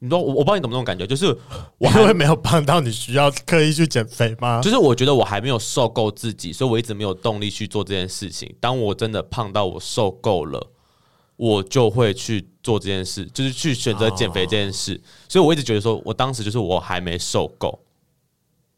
[0.00, 1.26] 你说我我不知道你懂不懂那种感觉，就是
[1.78, 4.60] 我还会没有胖到你需要刻意去减肥吗？
[4.60, 8.54] 就是我觉得我还没有受够自己，所以我一直没有动力去做这件事情。
[8.60, 10.72] 当我真的胖到我受够了，
[11.36, 15.00] 我就会去做这件事，就是去选择减肥这件事。
[15.28, 17.78] 所以我一直觉得说，我当时就是我还没受够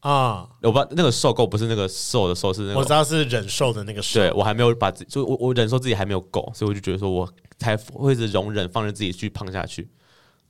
[0.06, 0.46] 啊！
[0.62, 4.20] 我不知道那个受够不是那个瘦的瘦，是那个我知道是忍受的那个受。
[4.20, 9.88] 对，我还没有把自己，就我我忍受自己还没有够，所以我就觉得说我才会一直容忍，放任自己去胖下去。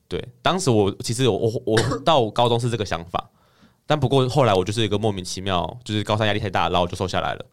[0.08, 3.30] 对，当时我其实我我我到高中是这个想法，
[3.86, 7.46] 但不过后来我就是一个莫名其妙，就是高三压力太大，然后我就瘦下来了。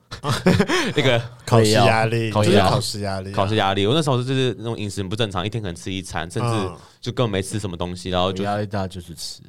[0.98, 3.88] 那个考试压力，考试考试压力，考试压力。
[3.88, 9.42] 我那时候就是那种饮食不正常，一天可能吃一餐，甚至就根本没吃什么东西，然后就压力大就是吃。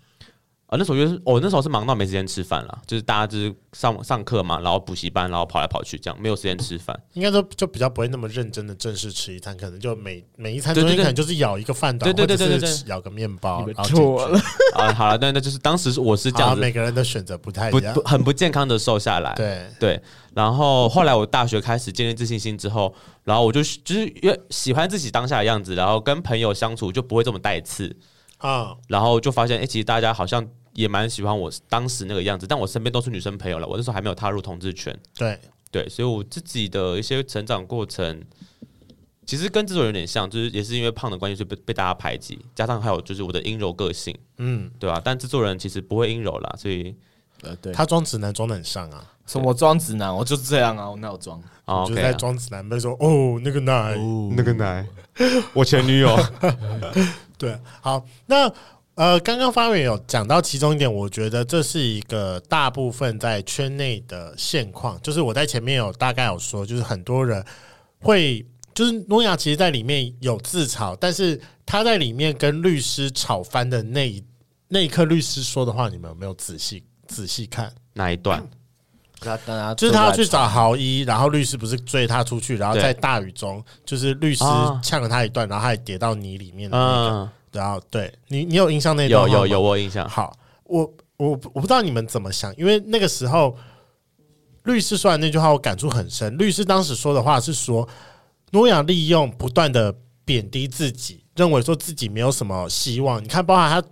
[0.75, 6.99] 啊，那时候就是我、哦、那时候是忙到没时间吃饭了，就是大家就是上上课嘛，然后补习班，然后跑来跑去，这样没有时间吃饭。
[7.13, 13.65] 应该说就比较不会那么认真的正式吃一餐，可能就每每一餐中间可能就是咬一个饭团，对对对对咬个面包。
[13.85, 14.41] 错了
[14.75, 19.33] 啊，好了，那那就是当时我是这样子，每个人的选择不太一样，不，不很不健康的瘦下来。
[19.37, 20.03] 对对，
[20.35, 27.97] 然后后来我大学开始建立自信心之后，然后我就就是越喜欢自己当下的样子，然后跟朋友相处就不会这么带刺
[28.39, 30.45] 啊，然后就发现哎、欸，其实大家好像。
[30.75, 33.67] 也蛮喜欢我当时那个样子，但我身边都是女生朋友了。
[33.67, 35.39] 我那时候还没有踏入同志圈，对
[35.71, 38.23] 对，所以我自己的一些成长过程，
[39.25, 45.03] 其实跟这种有点像，就是也是因为胖的关系，就被被大家排挤，加上还有就是我的阴柔个性，嗯，对吧、啊？
[45.05, 46.95] 但制作人其实不会阴柔啦，所以
[47.43, 50.15] 呃，对，他装直男装的很像啊，什么装直男？
[50.15, 51.43] 我就是这样啊，我哪有装？
[51.67, 54.87] 我就在装直男，被说哦，那个奶，哦、那个奶，
[55.55, 56.17] 我前女友，
[57.39, 58.53] 对，好，那。
[58.97, 65.01] 呃，刚刚发源有讲到其中一点，我觉得这是一个大部分在圈内的现况。
[65.03, 67.45] 就是我在前面有大概有说，就是很多人
[68.01, 74.23] 会，就是诺亚其实在里面有自嘲，但是他在里面跟律师吵翻的那一
[74.69, 78.49] 那一刻，律师说的话，你们有没有仔细仔细看那一段？
[79.75, 84.45] 就是他要去找豪一，然后律师不是追他出去，然后在大雨中，就是律师
[84.85, 87.31] 呛了他一段，然后他也跌到泥里面的那个。
[87.55, 90.07] 然后对你，你有印象那段有有有我印象。
[90.09, 90.81] 好，我
[91.17, 93.57] 我我不知道你们怎么想，因为那个时候
[94.65, 96.37] 律师说完那句话，我感触很深。
[96.37, 97.89] 律师当时说的话是说，
[98.51, 103.23] 诺亚利用不断的贬低自己，认为说自己没有什么希望。
[103.23, 103.89] 你看，包含他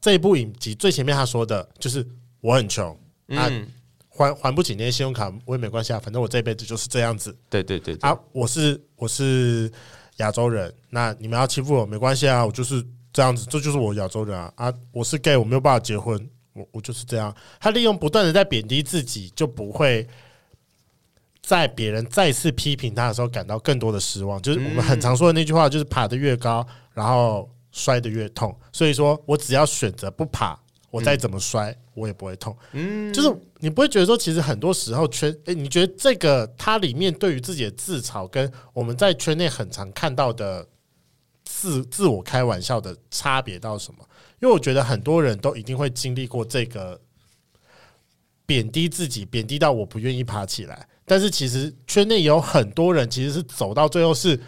[0.00, 2.06] 这一部影集最前面他说的就是
[2.42, 2.94] 我很穷，
[3.28, 3.66] 嗯、
[4.10, 7.34] 还还不起那些信用卡，我也没关系啊，反正我这辈子就是这样子。
[7.48, 9.72] 对对，对啊，我是我是
[10.18, 12.84] 亚洲人，那你们要欺负我没关系啊，我就是。
[13.12, 14.52] 这样子，这就是我亚洲人啊！
[14.56, 17.34] 啊，我是 gay，我没有办法结婚，我我就是这样。
[17.58, 20.06] 他利用不断的在贬低自己，就不会
[21.42, 24.40] 在别人再次批评他的时候感到更多的失望。
[24.42, 28.54] 就是我们很常说的那句话，就是爬得越高，然后摔得越痛。
[28.72, 30.56] 所以说我只要选择不爬，
[30.90, 32.56] 我再怎么摔，我也不会痛。
[32.72, 40.68] 嗯，就是你不会觉得说，其实很多时候圈，诶，你觉得这个它里面对于自己的自嘲，跟我们在圈内很常看到的。
[41.50, 44.06] 自自我开玩笑的差别到什么？
[44.40, 47.00] 因为我觉得很多人都一定会经历过这个
[48.44, 50.86] 贬低自己，贬低到我不愿意爬起来。
[51.06, 54.38] 但是其实圈内有很多人其实是走到最后是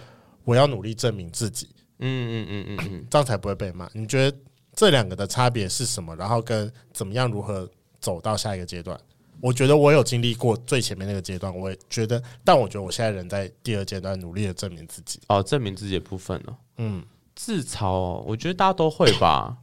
[0.44, 1.70] 我要努力证明自己。
[1.98, 3.90] 嗯嗯嗯嗯嗯，这样才不会被骂。
[3.94, 4.38] 你觉得
[4.74, 6.14] 这两个的差别是什么？
[6.16, 8.98] 然后跟怎么样如何走到下一个阶段？
[9.40, 15.18] 我觉得我有经历过最前面那个阶段，我也觉得，但我觉得我现在人在第二阶段努力的证明自己。
[15.28, 16.56] 哦，证明自己的部分呢？
[16.76, 17.02] 嗯，
[17.34, 19.56] 自嘲，我觉得大家都会吧。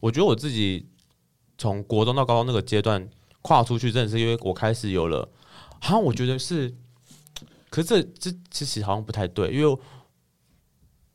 [0.00, 0.88] 我觉得我自己
[1.58, 3.08] 从国中到高中那个阶段
[3.42, 5.28] 跨出去，真的是因为我开始有了，
[5.80, 6.74] 好像我觉得是，
[7.68, 9.78] 可是这这其实好像不太对，因为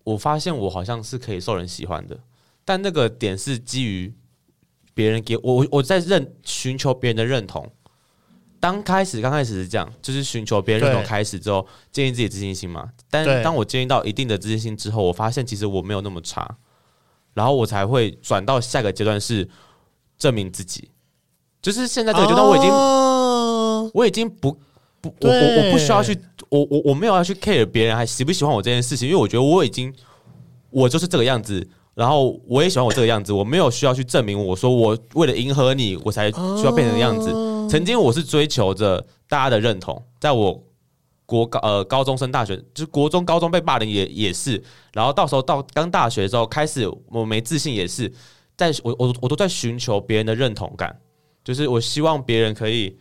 [0.03, 2.19] 我发现我好像是可以受人喜欢的，
[2.63, 4.13] 但那个点是基于。
[4.93, 7.69] 别人给我，我我在认寻求别人的认同。
[8.61, 12.91] 刚开始刚开始是这样，就是寻求别人认同开始之后，建立自己自信心嘛。
[13.09, 16.57] 但当我建立到一定的自信心之后，我发现其实我没有那么差，
[17.33, 19.47] 然后我才会转到下个阶段是
[20.17, 20.91] 证明自己。
[21.61, 24.51] 就是现在这个阶段，我已经、哦、我已经不
[24.99, 29.93] 不我我我不需要去我我我没有要去 care 别人还喜不喜欢我这件事情，因为我觉得我已经
[30.69, 31.65] 我就是这个样子。
[31.99, 34.41] 然后我也喜欢我这个样子，我没有需要去证明。
[34.41, 37.29] 我说我为了迎合你，我才需要变成这样子。
[37.69, 40.63] 曾经我是追求着大家的认同，在我
[41.25, 48.09] 国高呃高中升大学，就是国中高中被霸凌也也是，然后到时候到刚大学的时候开始我没自信也是，
[48.55, 50.97] 在我我我都在寻求别人的认同感，
[51.43, 52.97] 就是我希望别人可以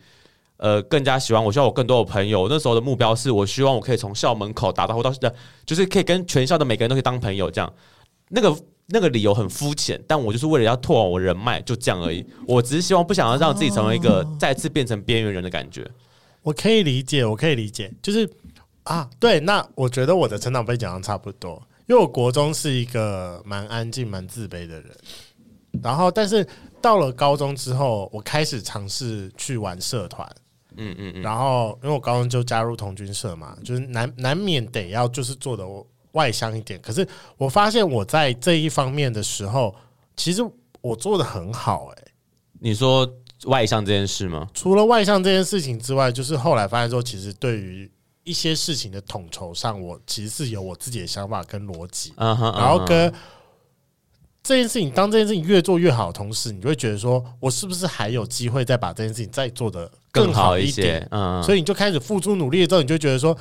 [0.57, 2.49] 呃更加喜欢我，希望我更多的朋友。
[2.49, 5.33] 那时候的目标是我希望我可以从校门口打到到的，
[5.65, 7.73] 就是可以跟全校的每个人都可以当朋友这样。
[8.27, 8.53] 那个
[8.89, 12.25] 那个理由很肤浅，但我就是为了要拓展我人脉，就这样而已。
[12.47, 15.89] 我只是希望不想要让自己成为一个再次变成边缘人的感觉。
[16.41, 18.27] 我可以理解，我可以理解，就是
[18.83, 24.85] 啊，对，那我觉得我的成长背景上差不多，因为我国中是一个蛮安静、蛮自卑的人，
[25.83, 26.47] 然后但是
[26.81, 30.27] 到了高中之后，我开始尝试去玩社团，
[30.77, 35.63] 嗯嗯嗯，然后因为我高中就加入童军社嘛，就是难难免得要就是做的
[36.13, 39.75] 外向一点，可是我发现我在这一方面的时候，
[40.15, 40.41] 其实
[40.81, 42.11] 我做的很好，欸，哎，
[42.59, 43.09] 你说。
[43.45, 44.49] 外向这件事吗？
[44.53, 47.89] 除了外向这件事情之外，就是后来发现说，其实对于
[48.25, 52.11] 一些事情的统筹上，我其实是有我自己的想法跟逻辑。
[52.17, 52.59] Uh huh, uh huh.
[52.59, 53.13] 然后跟
[54.43, 61.07] 这件事情，当这件事情越做越好的同时，你就会觉得说，我是不是还有机会再把这件事情再做的更好一点？
[61.09, 63.33] 嗯，所以你就开始付出努力之后，你就觉得说，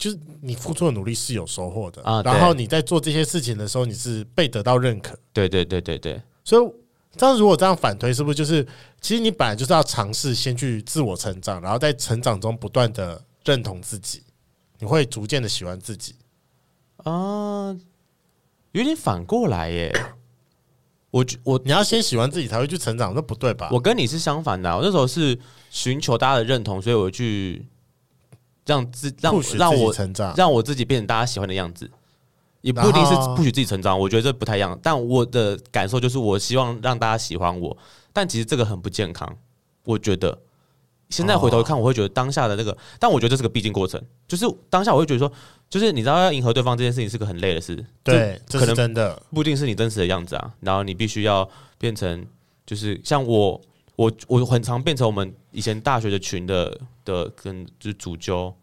[0.00, 2.20] 就是你付出的努力是有收获的啊。
[2.24, 5.16] 然后你在做这些事情的时候，你是被得到认可。
[5.32, 6.72] 对对对对对，所以。
[7.16, 8.64] 这样如果这样反推，是不是就是
[9.00, 14.22] 其实你本来就是要尝试先去自我成长，然后在成长中不断的认同自己，
[14.78, 16.14] 你会逐渐的喜欢自己
[16.98, 17.76] 啊？
[18.70, 19.92] 有点反过来耶！
[21.10, 23.68] 我我你要先喜欢自己才会去成长，那不对吧？
[23.72, 25.36] 我跟你是相反的，我那时候是
[25.68, 27.66] 寻求大家的认同，所以我去
[28.66, 31.90] 让自让让我成长，让我自己变成大家喜欢的样子。
[32.62, 34.78] 也不一定是不许自己成长，我觉得这不太一样。
[34.82, 37.74] 但我的感受就是，我希望让大家喜欢我，
[38.12, 39.34] 但其实这个很不健康。
[39.84, 40.38] 我觉得
[41.08, 43.98] 现在回头看，我会觉得当下的那个，但我觉得这是个必经过程。
[44.28, 45.32] 就是当下我会觉得说，
[45.70, 50.52] 就是你知道要迎合对方这件事情是个很累的事，对，可能真的不一定是你真实的样子啊。
[50.60, 52.26] 然后你必须要变成，
[52.66, 53.58] 就是像我，
[53.96, 56.78] 我我很常变成我们以前大学的群的
[57.12, 58.54] 的跟就是主揪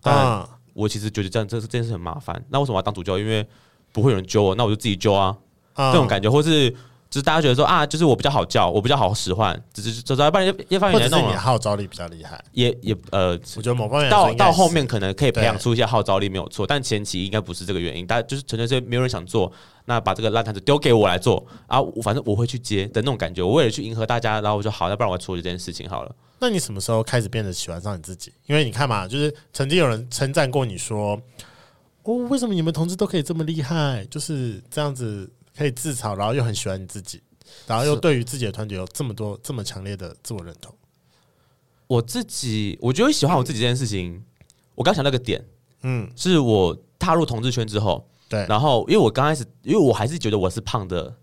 [0.00, 0.46] 但。
[0.74, 2.42] 我其实觉得这样这这件事很麻烦。
[2.48, 3.18] 那为什么要当主教？
[3.18, 3.46] 因为
[3.92, 5.36] 不会有人揪我，那我就自己揪啊。
[5.76, 19.52] 这、嗯、种感觉，或是就是大家觉得说啊，就是我比较好叫，我比较好使唤，只是走走一半，一一方面是你号召力比较厉害，也也呃，我觉得某方面到到后面可能可以培养出一些号召力没有错，但前期应该不是这个原因，大家就是纯粹是没有人想做，
[19.84, 23.42] 那把这个烂摊子丢给我来做啊，我反正我会去接的那种感觉。
[23.42, 26.14] 我为了去迎合大家，然后我就好，要不然我处理这件事情好了。
[26.42, 28.32] 那你什么时候开始变得喜欢上你自己？
[28.46, 31.16] 因为你看嘛，就是曾经有人称赞过你说
[32.02, 34.04] ：“哦，为什么你们同志都可以这么厉害？
[34.10, 37.22] 就是这样子可以自嘲，然后又很喜欢你自己，
[37.64, 40.74] 然后又对于自己的团体有这么多这么强烈的自我认同。”
[41.86, 44.24] 我自己，我觉得喜欢我自己这件事情，嗯、
[44.74, 45.44] 我刚想那个点，
[45.82, 51.14] 嗯，是我踏入同志圈之后，对，然后因为我刚开始，因为我还是觉得我是胖的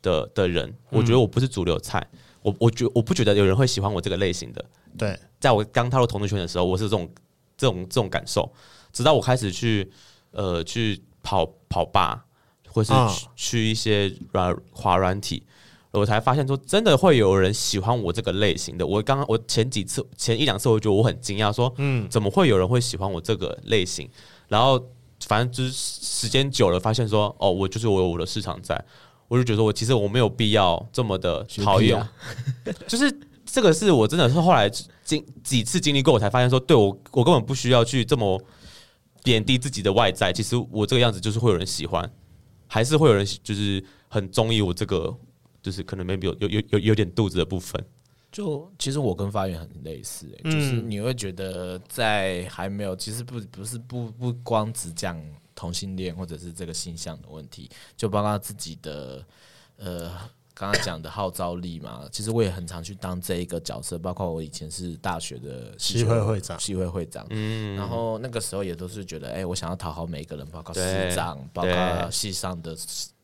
[0.00, 2.00] 的的人，我觉得我不是主流菜。
[2.12, 4.62] 嗯我我觉我不觉得有人会喜欢我这个类型的。
[4.98, 7.08] 对，在我刚踏入同志圈的时候，我是这种
[7.56, 8.52] 这种这种感受。
[8.92, 9.90] 直到我开始去
[10.30, 12.26] 呃去跑跑吧，
[12.68, 15.42] 或是去，哦、去一些软滑软体，
[15.90, 18.86] 我才发现说真的会有人喜欢我这个类型的。
[18.86, 24.06] 我刚刚我前几次前一两次，我觉得我很惊讶，说嗯，怎么会有人会喜欢我这个类型？
[24.48, 24.78] 然后
[25.20, 28.84] 反正就是时间久了，发现说哦，我就是我有我的市场在。
[29.28, 32.12] 我就觉得我其实我没有必要这么的讨厌，啊、
[32.86, 33.12] 就是
[33.44, 34.70] 这个是我真的是后来
[35.02, 38.40] 经几次经历过，我才发现说，对我我根本不需要去这么
[39.22, 40.32] 贬低自己的外在。
[40.32, 42.08] 其实我这个样子就是会有人喜欢，
[42.66, 45.14] 还是会有人就是很中意我这个，
[45.62, 47.82] 就是可能 maybe 有有有有有点肚子的部分。
[48.30, 55.20] 就其实我跟发源很类似，欸，就是你会觉得在还没有，其实不不是不不光只讲。
[55.54, 59.24] 同性恋或者是这个性向的问题，就包括自己的
[59.76, 62.08] 呃，刚刚讲的号召力嘛。
[62.12, 67.26] 其实我也很常去当这一个角色，包括我以前是大学的系会会长，系会会长。
[67.30, 72.76] 嗯，然后那个时候也都是觉得，哎、欸，我想要讨好每一个人，包括师长，包括系上的。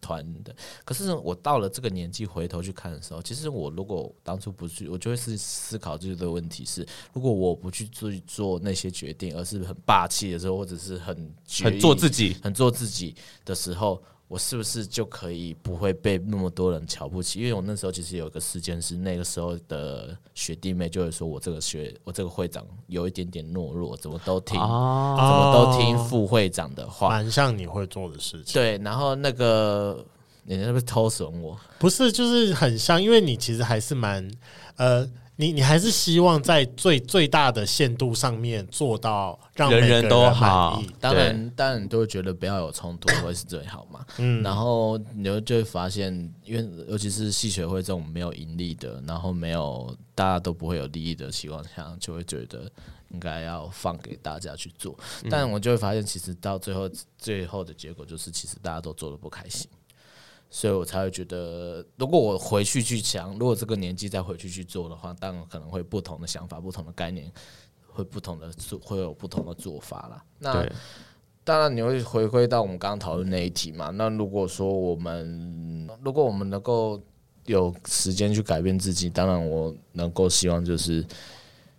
[0.02, 14.02] 团的，可是我到了这个年纪回头去看的时候，其实我如果当初不去，我就会是思考这个问题是：如果我不去做做那些决定，而是很霸气的时候，或者是很很做自己、很做自己的时候。
[14.30, 17.40] 我是不是就可以不会被那么多人瞧不起？
[17.40, 28.54] 因为我那时候其实有一个事件是，那个时候的学弟妹就会说我这个学我这个会长有一点点懦弱，怎么都听，哦、怎么都听副会长的话，蛮像你会做的事情。
[28.54, 30.06] 对，然后那个
[30.44, 31.58] 你是不是偷损我？
[31.80, 34.30] 不是，就是很像，因为你其实还是蛮
[34.76, 35.10] 呃。
[35.40, 40.82] 你你还是希望在最最大的限度上面做到让人人都好。
[41.00, 44.04] 当然，当然都会觉得不要有冲突会是最好嘛。
[44.18, 46.12] 嗯，然后你就就会发现，
[46.44, 52.70] 因为尤其是戏学会这种没有盈利的，然后没有大家都不会有利益的情况下，就会觉得
[53.08, 54.94] 应该要放给大家去做。
[55.30, 56.86] 但我就会发现，其实到最后
[57.16, 59.66] 最后的结果就是，其实大家都做的不开心。
[60.52, 67.30] 所以我才会觉得，如果我回去去想，如果这个年纪再回去去做的话，当然可能会不同的想法、不同的概念，
[67.86, 70.24] 会不同的做，会有不同的做法啦。
[70.40, 70.68] 那
[71.44, 73.90] 当然你会回归到我们刚刚讨论那一题嘛。
[73.90, 77.00] 那如果说我们，如果我们能够
[77.46, 81.06] 有时间去改变自己，当然我能够希望就是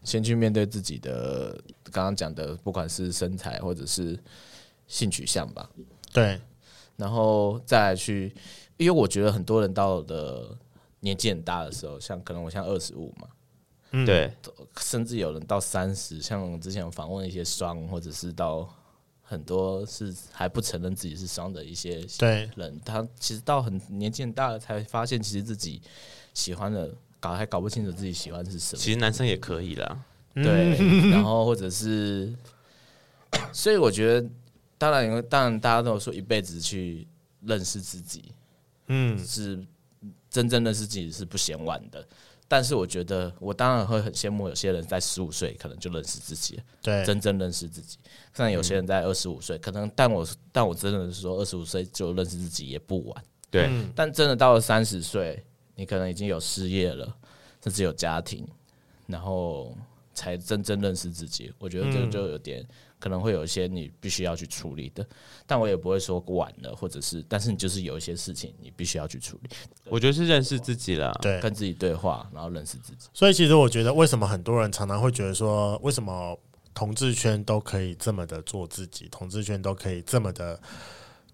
[0.02, 1.62] 先去面对自己的
[1.92, 4.18] 刚刚讲的，不管是身材或者是
[4.88, 5.70] 性取向吧。
[6.14, 6.40] 对，
[6.96, 8.34] 然后再来去。
[8.82, 10.58] 因为我觉得很多人到的
[11.02, 13.28] 年纪很大的时候，像可能我像二十五嘛，
[13.92, 14.34] 嗯，对，
[14.80, 18.68] 甚至有人到三十，像我之前访问一些双，或者是到
[19.22, 22.04] 很多是还不承认自己是双的一些
[22.56, 25.80] 人，他其实到很年纪很大了才发现，其实自己
[26.34, 28.82] 喜欢的搞还搞不清楚自己喜欢是什么。
[28.82, 30.04] 其实男生也可以啦，
[30.34, 30.76] 对，
[31.12, 32.34] 然后或者是，
[33.54, 34.28] 所以我觉得，
[34.80, 37.08] 当然，因为当然大家都有说一辈子去
[37.42, 38.34] 认识自己。
[38.94, 39.58] 嗯，是
[40.30, 42.06] 真正认识自己是不嫌晚的，
[42.46, 47.98] 但是我觉得我当然会很羡慕有些人在十五岁可能就认识自己，对，真正认识自己。
[48.34, 53.70] 像有些人在二十五岁，可能但我但我真的是说二十五岁就认识自己也不晚，对。
[53.96, 55.42] 但真的到了三十岁，
[55.76, 57.16] 你可能已经有事业了，
[57.64, 58.46] 甚至有家庭，
[59.08, 59.74] 然后
[60.14, 61.54] 才真正认识自己。
[61.58, 62.68] 我觉得这个就有点。
[63.02, 65.06] 可能会有一些你必须要去处理的，
[65.46, 69.50] 但我也不会说晚了，或者是，但是你就是有一些事情你必须要去处理。
[69.90, 73.10] 我觉得是认识自己了，对，跟自己对话，然后认识自己。
[73.14, 76.40] 所以其实我觉得，为什么很多人常常会觉得说，为什么
[76.74, 80.58] 同志圈都可以这么的做自己，同志圈都可以这么的。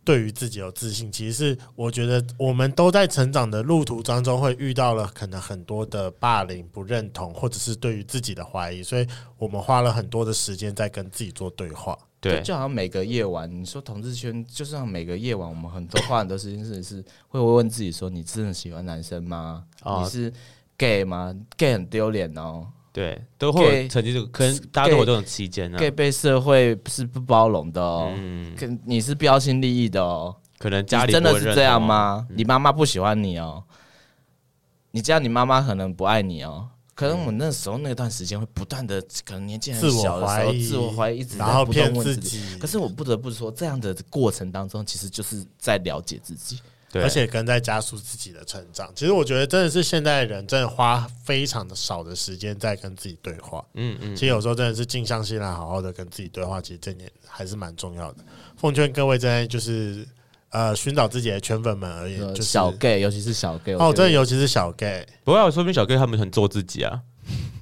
[0.07, 9.05] 对于自己有自信，其实是我觉得我们都在成长的路途当中会遇到了可能很多的霸凌、不认同，或者是对于自己的怀疑，所以
[9.37, 11.99] 我们花了很多的时间在跟自己做对话。
[12.21, 19.65] 对，就好像每个夜晚，你说同志圈，就像每个夜晚，我们很多花很多时间是是会问自己说：你真的喜欢男生吗？
[19.83, 20.31] 哦、你是
[20.77, 22.65] gay 吗？gay 很丢脸哦。
[22.97, 25.77] 对，都会曾经就可能大家都有这种期间呢。
[25.77, 32.25] gay 被社会是不包容的哦，嗯，你是标新立异的哦，可能家里真的是这样吗？
[32.31, 33.63] 你妈妈不喜欢你哦，
[34.89, 36.69] 你这样你妈妈可能不爱你哦。
[36.95, 42.57] 可能我那时候那段时间会不断的，可能年纪很小的时候，自我怀疑，一直在不断问自己。
[42.57, 46.59] 可是我不得不说，这样的过程当中，其实就是在了解自己。
[46.97, 48.91] 对，而且跟在加速自己的成长。
[48.95, 53.63] 其实我觉得真的是现代人真的花非常的少的时间在跟自己对话。
[53.75, 58.23] 嗯嗯，其实有时候真的是静下心来，好好的跟自己对话，其实这点还是蛮重要的。
[58.57, 60.05] 奉劝各位在就是
[60.49, 66.99] 呃寻找自己的圈粉们而言，就是小 gay，尤其是小 gay 哦，真的尤其是小 gay，不会，说明小 gay 他们很做自己啊。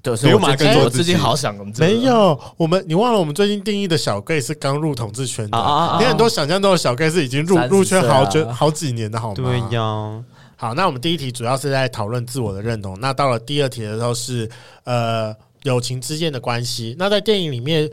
[0.06, 5.58] 对，所以我最近我自己好想没有我们，你忘了我们最近定义的小 gay 是刚入同志圈的，
[6.00, 9.36] 你很多想象中的小 gay 是已经入入圈好久好几年的好吗？
[9.36, 10.24] 对呀。
[10.58, 14.48] 好，那我们第一题主要是在讨论自我的认同，那到了第二题的时候是
[14.84, 16.96] 呃友情之间的关系。
[17.00, 17.90] 那在电影里面，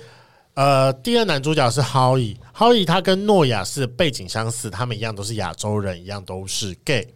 [0.53, 7.09] 呃，第二男主角是 Howie，Howie 他跟诺亚是背景相似，他们一样都是亚洲人，一样都是 gay，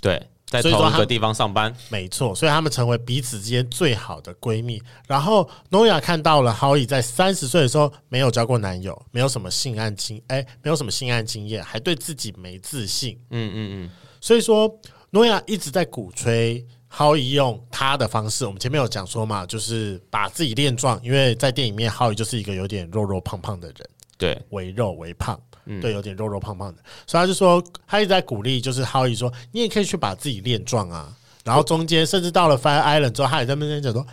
[0.00, 0.26] 对。
[0.50, 4.82] 在同一个地方上班，没错，所以他们成为彼此之间最好的闺蜜。
[5.06, 13.16] 然后诺亚看到了 Howie 在三十岁的时候没有交过男友，没有什么性爱经，哎，没有什么性爱经验，还对自己没自信。
[13.30, 13.90] 嗯嗯嗯。
[14.20, 14.68] 所以说，
[15.10, 18.44] 诺亚一直在鼓吹 Howie 用他的方式。
[18.44, 23.88] 我们前面有讲说嘛，就是把自己练壮，因为在电影里面 Howie 就是一个有点肉肉胖胖的人，
[24.18, 25.40] 对，微肉微胖。
[25.78, 31.14] 对，有点肉肉胖胖的，所以他就说，他一直在鼓励，就是 Howie 说，你也可以去把自己练壮啊。
[31.44, 34.06] 然后中间甚至到了 Fire Island 之后，他也在那边讲说，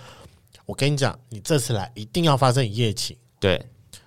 [0.66, 3.16] 我跟你讲，你这次来一定要发生一夜情。
[3.40, 3.66] 对，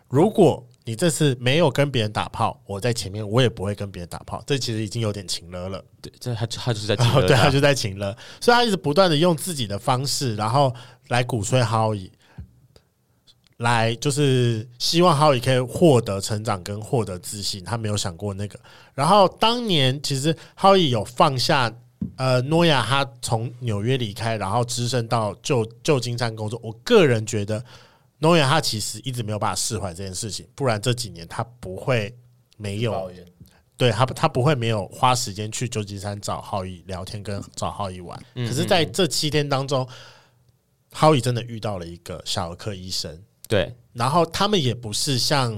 [0.08, 4.42] 如果你这次没有跟别人打炮，我在前面我也不会跟别人打炮。
[4.46, 5.84] 这其实已经有点情勒了。
[6.00, 10.74] 对，这他他就是在 情勒，对，他就在情勒，所以他一直不断的用自己的方式，然后
[11.08, 12.10] 来鼓吹 Howie。
[13.60, 18.58] 来，就是希望 Howie 可以获得成长跟获得自信，他没有想过那个。
[18.94, 21.70] 然后当年其实 Howie 有放下，
[22.16, 26.58] 呃，诺亚他从纽约离开，然后只身到旧旧金山工作。
[26.62, 27.62] 我个人觉得，
[28.20, 32.16] 诺亚他其实一直没有办法释怀这件事情，不然这几年他不会
[32.56, 33.12] 没有，
[33.76, 38.18] 对他他不会没有花时间去旧金山找 Howie 聊天，跟找 Howie 玩。
[38.34, 39.86] 可是在这七天当中。
[40.92, 43.16] Howie 真的遇到了一个小儿科医生，
[43.50, 45.52] 对，然后他们也不是像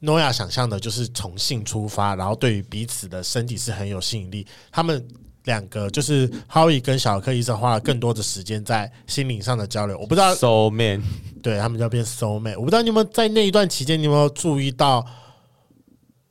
[0.00, 4.46] Noya 想象的，就是从性出发，然后对于彼此的身体是很有吸引力。
[4.70, 5.06] 他们
[5.44, 9.98] 两个就是 Howie 跟小儿科医生花了更多的时间在心灵上的交流。
[9.98, 11.02] 我不知道 Soul Man，
[11.42, 12.54] 对他们叫变 Soul Man。
[12.54, 15.04] 我不知道你有没有在那一段期间，你有没有注意到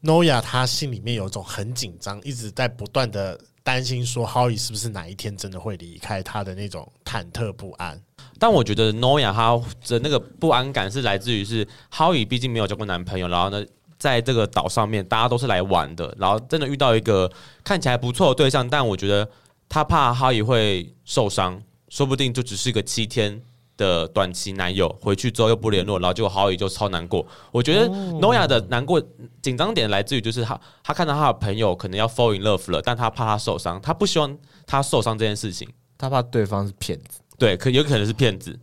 [0.01, 3.39] Noya 他心里面有一种很紧张，一直在不断的。
[3.67, 8.01] 担心说 Howie 是不是哪一天真的会离开他的那种忐忑不安，
[8.39, 13.65] 但我觉得 Noya 他的那个不安感是来自于是 Howie 毕竟没有交过男朋友，然后呢，
[13.97, 17.31] 在这个岛上面大家都是来玩的，然后真的遇到一个
[17.63, 19.27] 看起来不错的对象，但我觉得
[19.67, 23.41] 他怕 Howie 会受伤，说不定就只是一个七天
[23.75, 27.25] 的短期男友回去之后又不联络，然后结果 Howie 就超难过。
[27.51, 29.01] 我觉得 Noya 的难过
[29.41, 35.67] 紧张点来自于就是他他看到他的朋友可能要 fall in love 了，但他怕他受伤，他不希望他受伤这件事情，
[35.97, 38.59] 他怕对方是骗子，对，可有可能是骗子，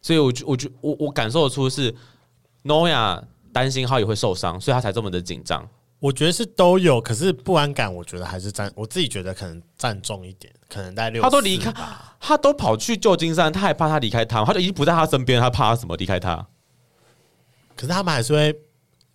[0.00, 1.94] 所以我就我就我我感受得出是
[2.64, 3.22] Noya
[3.52, 5.68] 担心 Howie 会受伤，所以他才这么的紧张。
[6.00, 11.22] 我觉得是都有，可是不安感，我觉得还是占，我自己觉得可能占重一点，可能在六。
[11.22, 11.72] 他都离开，
[12.20, 16.46] 他都跑去旧金山，他还怕他离开他，他就已经不在他身边，他怕他什么离开他？
[17.74, 18.54] 可是他们还是会，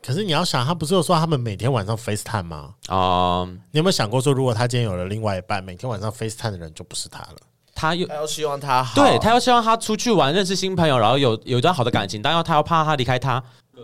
[0.01, 2.73] 可是你要想，他不是有说他们每天晚上 FaceTime 吗？
[2.87, 7.37] 啊、嗯，你有没有想过说，如果他今天有了另外一半，每天晚上 FaceTime 的人就不是他了？
[7.79, 13.41] 他又他要希望他好，对他要希望他出去玩，认识新朋友，然后有有一段好的感情，但要他要怕他离开他。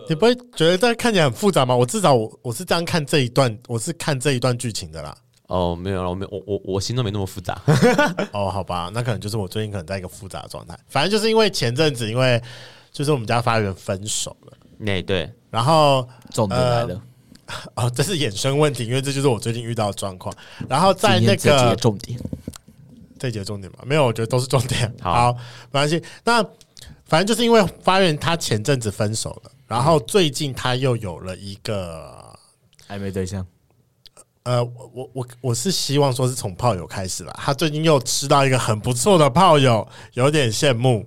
[0.08, 1.74] 你不会觉得这看起来很复杂吗？
[1.74, 5.16] 我至少我我是这样看这一段，我是看这一段剧情的啦。
[5.46, 7.58] 哦，没有了，我没我我我心中没那么复杂。
[8.32, 10.78] 哦，好吧，那可能就是我最近可能在一个复杂的状态。
[10.88, 12.40] 反正就是因为前阵子，因为
[12.92, 14.52] 就是我们家发源分手了。
[14.76, 17.00] 那对，然后重点来了。
[17.74, 20.34] 哦，这是衍生问题，因为这就是我最近遇到的状况。
[20.68, 22.18] 然后在那个重点，
[23.18, 24.92] 这节重点吗，没有，我觉得都是重点。
[25.00, 25.32] 好，好，
[25.70, 26.02] 没关系。
[26.24, 26.42] 那
[27.04, 29.50] 反正就是因为发源他前阵子分手了。
[29.66, 32.38] 然后最近他又有了一个
[32.88, 33.44] 暧昧对象，
[34.44, 37.34] 呃，我我我是希望说是从炮友开始了。
[37.36, 41.04] 他最近又吃到一个很不错的炮友，有点羡慕。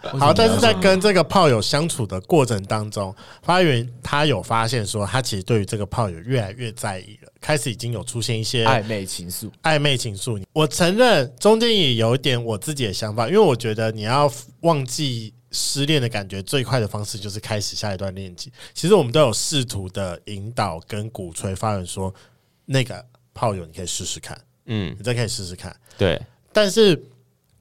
[0.00, 9.50] 好，但是在跟这个炮友相处的过程当中，发源他有发现说，他其实对于这个炮友越来越在意了，开始已经有出现一些暧昧情愫。
[9.62, 15.34] 暧昧情愫，我承认中间也有一点我自己的想法，因为我觉得你要忘记。
[15.50, 18.52] 失恋的感觉最快的方式就是开始下一段恋情。
[18.74, 22.14] 其实我们都有试图的引导跟鼓吹，发源说
[22.66, 25.74] 那个炮友你可以试试看，嗯，你再可以试试看。
[25.96, 26.20] 对，
[26.52, 27.02] 但是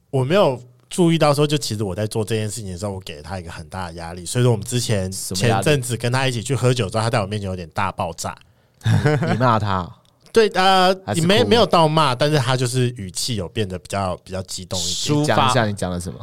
[0.10, 4.26] 我没有注意到说，就其实我在做这件事情的时候，我给了他一个很大的压力。
[4.26, 8.38] 所以说，我们之前前阵子跟他一起去喝酒之后，他在我面前有点大爆炸。
[8.84, 9.90] 你骂他？
[10.32, 14.94] 对，呃，你没没有到骂，但是他就是语气有变得比较比较激动一点。
[14.94, 16.20] 抒发一下，你讲了什么？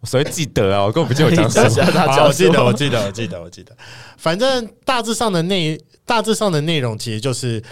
[0.00, 1.92] 我所以记得啊，我根本不记得我讲什么。
[1.92, 3.76] 好，我记得，我记得，我记得，我记得。
[4.16, 7.62] 反正大致上的内，大致上的内容其实就是，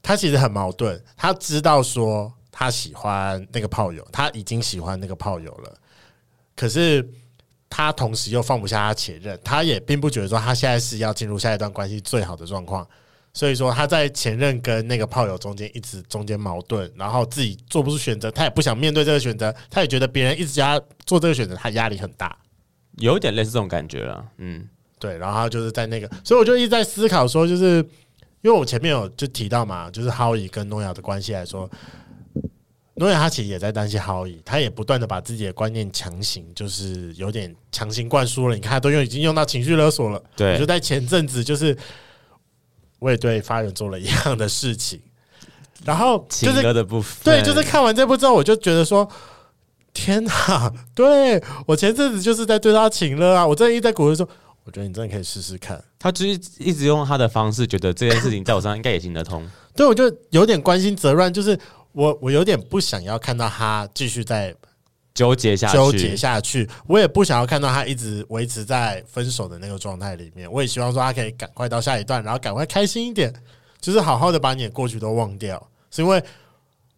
[0.00, 1.02] 他其实很矛盾。
[1.16, 5.76] 他知道说他喜欢那个炮友，他已经喜欢那个炮友了，
[6.54, 7.04] 可是
[7.68, 12.86] 他同时又放不下他前任，他也并不觉得说他现在是要进入下一段关系最好的状况。
[13.32, 22.38] 所以说他在前任跟那个炮友中间一直中间矛盾，然后自己做不出选择，他也不想面对这个选择，他也觉得别人一直叫他做这个选择，他压力很大，
[22.98, 24.24] 有一点类似这种感觉了。
[24.38, 24.68] 嗯，
[25.00, 27.78] 对，然后就是在那个，所以我就一直在思考说，就是
[28.42, 31.68] 因为我前面有就提到嘛，就是 Howie 跟诺亚的关系来说，
[32.94, 38.54] 诺亚他其实也在担心 Howie，他也不断的把自己的观念强行，就是有点强行灌输了。
[38.54, 40.22] 你看，他都用已经用到情绪勒索了。
[40.36, 41.76] 对，就在前阵子就是。
[43.00, 44.98] 我也对发源做了一样的事情，
[45.84, 49.06] 然后就是的部分，对，就是看完这部之后，我就觉得说，
[49.92, 50.72] 天哪！
[50.94, 54.26] 对，我前阵子就是在对他情勒啊，我真的一直在鼓励说，
[54.62, 55.82] 我觉得你真的可以试试看。
[55.98, 59.46] 他就是一直用他的方式，觉得这件事情在我身上应该也行得通。
[59.76, 61.58] 对，我就有点关心责任，就是
[61.94, 64.54] 我我有点不想要看到他继续在。
[65.14, 70.50] 纠结下去，纠结下去，我也不想要看到他一直维持在分手的那个状态里面。
[70.50, 73.32] 我也希望说他可以赶快到下一段，然后赶快开心一点，
[73.80, 75.70] 就是好好的把你的过去都忘掉。
[75.92, 76.20] 是因为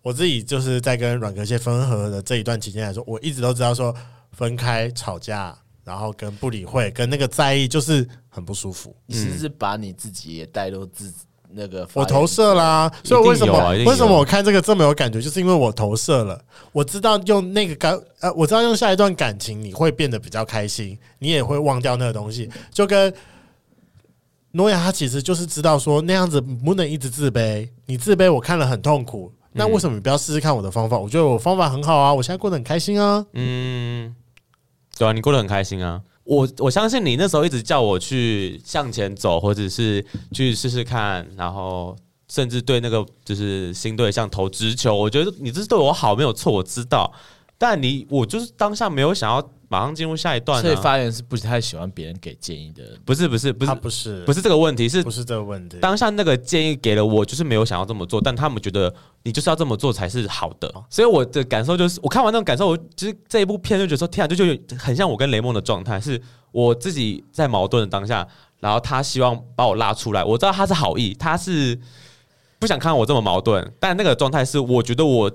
[0.01, 3.95] 我自己就是在跟软壳蟹分合的这一段期间来说，我一直都知道说
[4.33, 8.97] 分开吵架，然后跟不理会，跟那个在意，就是很不舒服。
[9.05, 11.19] 你是不是把你自己也带入自己？
[11.53, 16.41] 那个我投射啦、啊，所以为什么、啊、为什么我看这个这么有感觉，就是因为我投射了。
[16.73, 22.51] 我知道用那个感呃，我知道用下一段感情你会变得比较开心，你也会忘掉那个东西。
[22.71, 23.13] 就跟
[24.53, 29.33] 诺亚他其实就是知道说那样子不能一直自卑，你自卑我看了很痛苦。
[29.53, 30.99] 那为什么你不要试试看我的方法？
[30.99, 33.25] 我觉得我方法很好啊，我现在过得很开心啊。
[33.33, 34.15] 嗯，
[34.99, 36.03] 对啊，你过得很开心啊。
[36.27, 41.97] 我我相信你那时候一直叫我去向前走，或者是去试试看，然后
[42.29, 44.95] 甚至对那个就是新对象投直球。
[44.95, 47.13] 我觉得你这是对我好，没有错，我知道。
[47.57, 52.83] 但你我就是当下没有想要马上进入下一段，啊，所以发言是不太喜欢别人给建议的。
[53.05, 55.79] 不是不是不是不是不是这个问题，是不是这个问题？
[55.81, 58.93] 当下那个建议给了我，就是没有想要这么做，但他们觉得
[59.25, 60.73] 你就是要这么做才是好的。
[60.89, 66.21] 所以我的感受就是，我看完那种感受，我其实这一部片就觉得说，天啊，就就很像我跟雷梦的状态，是
[66.53, 68.27] 我自己在矛盾的当下，
[68.61, 70.23] 然后他希望把我拉出来。
[70.23, 71.79] 我知道他是好意，他是
[72.59, 75.31] 不想看我这么矛盾，但那个状态是，我觉得我。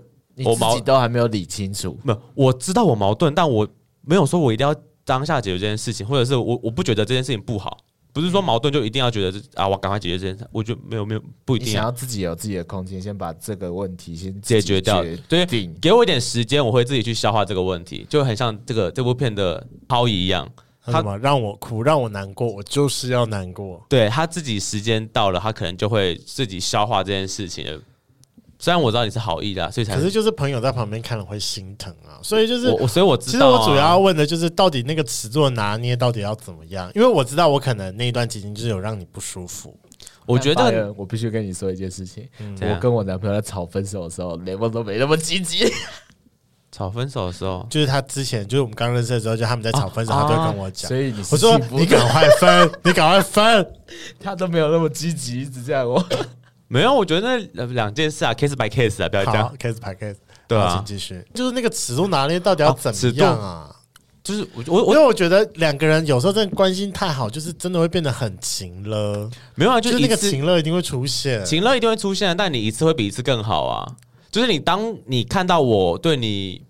[0.46, 3.68] 我自己都还没有理清楚，没有，我知道我矛盾，但我
[4.02, 7.78] 没有说我一定要当下解决这件事情，或者是我我不觉得这件事情不好，
[8.14, 14.80] 不是说矛盾就一定要觉得啊，我赶快解决这件事，我就没有没有不一定，想要自己有自己的空间，先把这个问题先解决。
[14.82, 15.46] 掉，对，
[15.82, 20.50] 给我一点时间，我会自己去消化这个问题，就很像这个这部片的抛移一样，
[20.84, 27.82] 他让我哭，让我难过，我就是要难过，对，他自己时间到了，他可能就会自己消化这件事情。
[28.62, 33.58] 虽然我知道你是好意的，所以才可是就是朋友在旁边看了会心疼啊，所以就是我，所以我知道、啊。
[33.58, 36.92] 其实我主要要问的就是，到底那个尺度拿捏到底要怎么样？
[36.94, 39.76] 因为我知道我可能那一段期间就是有让你不舒服。
[40.28, 45.66] 我觉得我必须跟你说一件事情，嗯、我跟我男朋友在吵分手的时候，连我都没那么积极。
[46.72, 50.88] 吵分手的时候，就是他之前就是我们刚认识的时候，就他们在吵分手，啊、他都会跟我讲。
[50.88, 53.74] 所以你我说你赶快分，你赶快分，
[54.22, 56.00] 他都没有那么积极，一直这样我。
[56.72, 60.16] 没有，我觉得那两件事啊，case by case 啊，不要这样，case by case，
[60.48, 61.22] 对啊，请继续。
[61.34, 63.76] 就是那个尺度拿捏到底要怎么样啊？
[64.24, 69.30] 就是我我因为我觉得两个人有时候真的关心太好，就是真的会变得很情了。
[69.56, 73.86] 没有啊，就是那个情了一定会出现，情了一定会出现，但你一次会比一次更好啊。
[74.32, 76.62] 就是你当你看到我对你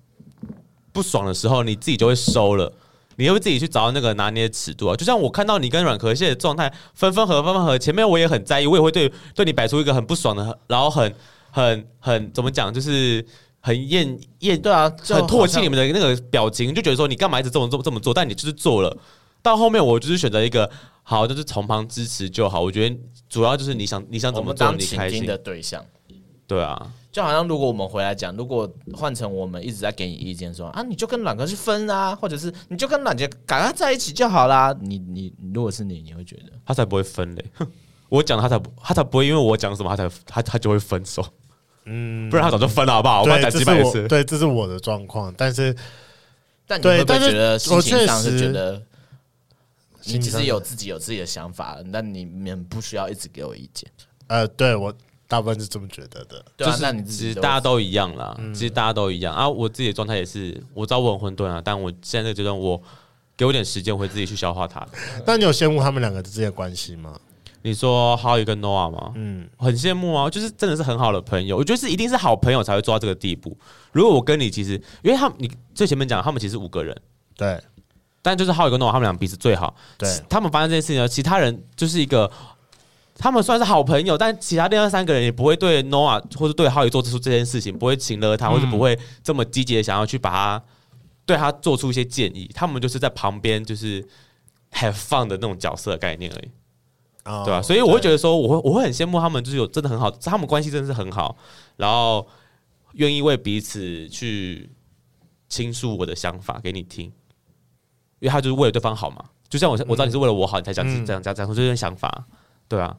[0.91, 2.74] 不爽的时候，你自己就会收了。
[3.18, 11.14] 你会自己去找到那个拿捏的尺度啊，就像我看到你跟软壳蟹的状态分分合分分合，前面我也很在意，我也会对对你摆出一个很不爽的，然后很
[11.49, 13.26] 很很怎么讲，就是
[13.59, 18.97] 很厌厌对啊，很唾弃你们的那个表情，就觉得说你干嘛一直这么这么这么做，但你就是做了，
[19.41, 20.70] 到后面我就是选择一个
[21.03, 22.62] 好，就是从旁支持就好。
[22.62, 22.97] 我觉得
[23.30, 25.86] 主要就是你想你想怎么做，你开心的对象，
[26.47, 26.91] 对啊。
[27.12, 34.74] 就好像如果我们回来讲，如果换成我们一直在给你意见说啊，你就跟软哥去分啊，或者是你就跟软姐赶快在一起就好啦。
[34.80, 37.45] 你你如果是你，你会觉得他才不会分嘞。
[38.07, 41.22] 我讲他才不他才不会，因为我讲什么他才他他就会分手。
[41.84, 43.24] 嗯，不然他早就分了，好不好？
[43.26, 44.07] 对，我讲几百次。
[44.07, 45.34] 对，这是我的状况。
[45.38, 45.76] 但是，
[46.66, 48.82] 但你会不会觉得心情上是觉得
[50.05, 53.91] 你其实有自己有自己的想法，但你们不需要一直给我意见。
[54.28, 54.93] 呃，对我。
[55.32, 59.48] 大部分是这么觉得的，对啊，那你其实大家都一样啦，其实大家都一样啊。
[59.48, 62.82] 我自己的状态也是，我知道我很混沌啊，但我现在这个阶段，我
[63.38, 64.86] 给我点时间，我会自己去消化它。
[65.26, 67.18] 那你有羡慕他们两个之间的关系吗？
[67.62, 69.14] 你说 Howie 跟 Noah 吗？
[69.16, 71.56] 嗯，很羡慕啊，就是真的是很好的朋友。
[71.56, 73.58] 我觉得是一定是好朋友才会做到这个地步。
[73.94, 76.94] 如果我跟你其实，因为他们你最前面讲，他们其实五个人，
[77.38, 77.58] 对，
[78.22, 79.74] 但就是 Howie 跟 Noah 他们俩彼此最好。
[79.98, 82.30] 对，他们发生这件事情呢，其他人就是一个。
[83.18, 90.64] 他们算是好朋友，但其他另外三个人也不会对 Noah 或者对 Howie 做出这件事情，不会请了他，或者不会这么积极的想要去把他
[91.26, 92.49] 对他做出一些建议。
[92.53, 94.01] 他们就是在旁边就是
[94.72, 96.51] have fun 的那种角色概念而已，
[97.45, 97.62] 对吧、啊？
[97.62, 101.38] 所以我会觉得说，我会我会很羡慕他们，就是有真的很好，他们关系真的是很好，
[101.76, 102.28] 然后
[102.93, 104.70] 愿意为彼此去
[105.47, 107.14] 倾诉我的想法给你听，因
[108.22, 109.24] 为他就是为了对方好嘛。
[109.49, 112.26] 就像我我知道你是为了我好，你才讲这样讲讲出这些想法，
[112.72, 112.96] 对啊。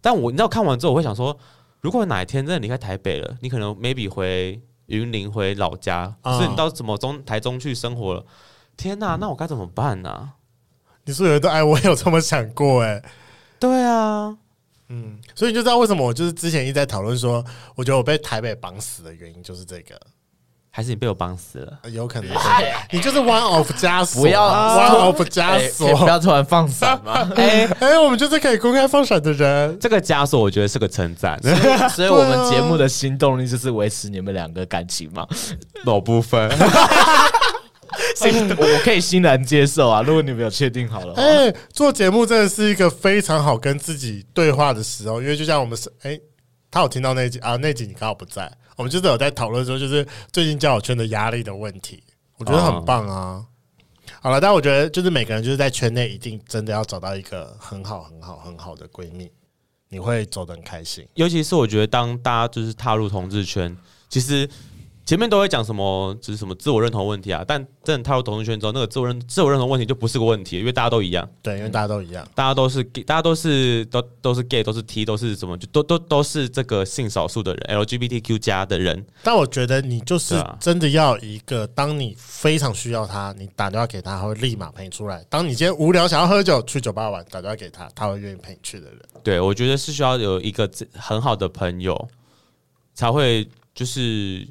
[0.00, 1.38] 但我你知道看完之后，我会想说，
[1.80, 8.26] 如果哪一天真的离开台北了，你可能 maybe 回云林回老家，所以你到什么中台中去生活了，
[8.76, 10.34] 天哪，那我该怎么办呢、啊？
[11.04, 13.04] 你是有一段哎，我有这么想过哎、欸，
[13.60, 14.36] 对啊，
[14.88, 17.44] 嗯，所以你就知道为什么我就是之前一直在讨论说，
[17.76, 20.00] 我觉得我被台北绑死的原因就是这个。
[20.76, 21.78] 还是你被我绑死了？
[21.90, 22.36] 有可能，
[22.90, 27.30] 你就是 one of 枷锁，不要 one of 枷锁，不要突然放闪嘛！
[27.38, 29.78] 哎哎，我们就是可以公开放闪的人。
[29.78, 31.40] 这个枷锁，我觉得是个称赞。
[31.90, 35.24] 所以， 我们节目的新动力就是维持你们两个感情嘛，
[35.84, 36.50] 某部分。
[38.58, 40.02] 我可以欣然接受啊！
[40.02, 46.18] 如果你没有确定好了，哎，做节目真的是一个非常好跟自己对话的时候，因为就像我们是哎，
[46.68, 48.50] 他有听到那集啊，那集你刚好不在。
[48.76, 52.02] 我们就是有在讨论说，就是最近交友圈的压力的问题，
[52.36, 53.46] 我觉得很棒啊。
[54.20, 59.30] 好了，但我觉得就是每个人就是在圈内一定真的要找到一个很好、很好、很好的闺蜜，
[59.88, 61.06] 你会走得很开心。
[61.14, 63.76] 尤其是我觉得，当大家就是踏入同志圈，
[64.08, 64.48] 其实
[65.06, 71.28] 前面都会讲什么，就是什么自我认同问题啊，但真的踏入同志圈之后，那个自我认自我认同问题就不是个问题，因为大家都一样。
[71.42, 79.04] 对，因为大家都一样，大家都是 gay，大家都是都都是 gay，都是 T，都是什么，就都都都是这个性少数的人，LGBTQ 加的人。
[79.22, 85.22] 但我觉得你就是真的要一个，当你非常需要他，你打电话给他，他会立马陪你出来。
[85.28, 88.98] 当你今天无聊想要喝酒，去酒吧玩，打电话给他，他会愿意陪你去的人。
[89.22, 92.08] 对，我觉得是需要有一个很好的朋友，
[92.94, 94.48] 才会就是。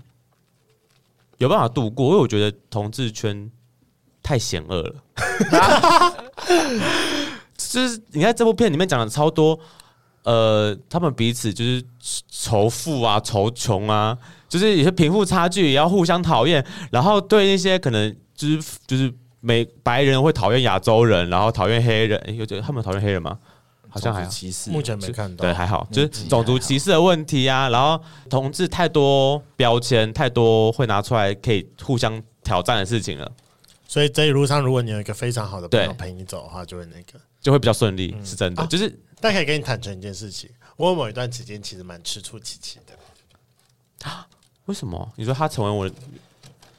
[1.43, 3.51] 有办法度过，因为我觉得同志圈
[4.23, 4.95] 太险恶了。
[7.55, 9.59] 就是你看这部片里面讲的超多，
[10.23, 11.83] 呃，他们彼此就是
[12.29, 14.17] 仇富啊、仇穷啊，
[14.47, 23.37] 就是有些贫富差距也要互相讨厌，然后对那些可能就是就是美白人会讨厌亚洲人，然后讨厌黑人，有觉得他们讨厌黑人吗？
[23.93, 25.43] 好像还歧视，目前没看到。
[25.43, 27.69] 对，还好，就是种族歧视的问题啊。
[27.69, 33.31] 然后同志太多标签，太多会拿出来可以互相挑战的事情了。
[33.87, 38.65] 所以这一路上，如果你有一个非常好的朋友陪你走的话，就会那个就会比较顺利，是真的。
[38.65, 44.09] 就是，但可以跟你坦诚一件事情，我有某一段时间其实蛮吃醋琪琪的。
[44.09, 44.27] 啊？
[44.65, 45.07] 为什么？
[45.15, 45.87] 你说他成为我？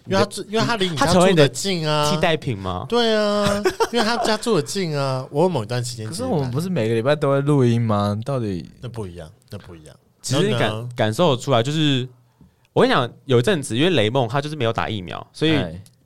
[0.07, 2.84] 因为他住，因为他离你家住的近啊，替代品吗？
[2.88, 5.26] 对啊，因为他家住的近啊。
[5.30, 8.18] 我有某一段时间，可是我们不是每个礼拜都会录音吗？
[8.24, 9.96] 到底那不一样，那不一样。
[10.20, 12.07] 其实你感感受得出来，就是
[12.74, 15.59] 我跟你讲，有一阵子，因为雷梦他就是没有打疫苗，所以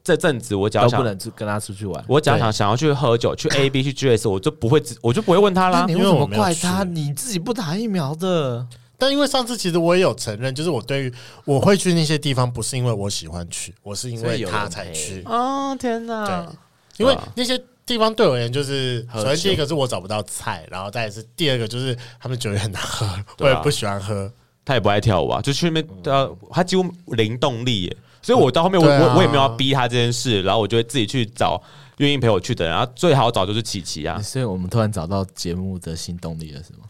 [0.04, 5.84] 这阵子我只要想不能跟他出去玩，我只要想想要去喝酒，去 A B 去 G S，我就不会，我就不会问他啦。
[5.86, 6.84] 你为什么怪他？
[6.84, 8.66] 你自己不打疫苗的。
[8.98, 15.22] 但因为上次其实我也有承认，就是我对于我会去那些地方，不是因为我喜欢去，我是因为他才去。
[15.24, 16.26] 哦天哪！
[16.26, 16.56] 对，
[16.98, 24.30] 因为那些地方对我而言，就是首先第一个是我找不到菜，然后再是第二个就是他们酒也很难喝，我也不喜欢喝。
[24.64, 27.96] 他也不爱跳舞啊，就去那边，呃，他几乎零动力耶。
[28.20, 31.62] 所以我到后面我我我也没有要逼他这件事，然后我就会自己去找
[31.98, 34.20] 愿意陪我去的人，然后最好找就是琪琪啊。
[34.20, 36.80] 所以我们突然找到节目的新动力了，是吗？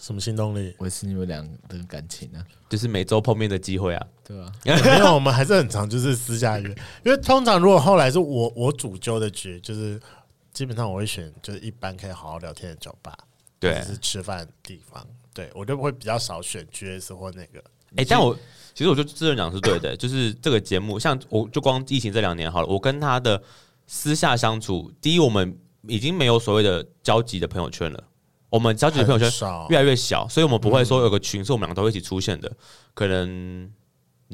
[0.00, 0.74] 什么新动力？
[0.78, 2.46] 维持你们俩的感情呢、啊？
[2.68, 6.68] 就是每周碰面的机会啊，对啊， 没有，我们还是很常，就是私下约。
[7.04, 10.00] 因为通常如果后来是我我主揪的局，就是
[10.52, 13.16] 基本上我会选就是一般可以好好聊天的酒吧，
[13.58, 15.06] 对，就是吃饭的地方。
[15.34, 17.58] 对我就会比较少选 GS 或那个。
[17.96, 18.36] 哎、欸，但我
[18.74, 23.42] 其实我觉得这人讲是对的， 就是这个节目，像我就光疫情这两年好了，我跟他的
[23.86, 28.04] 私下相处，第一，我们已经没有所谓的交集的朋友圈了。
[28.50, 29.30] 我们交集的朋友圈
[29.68, 32.50] 越来越小，所以我们不会说有个群是我们两个都一起出现的，
[32.94, 33.70] 可能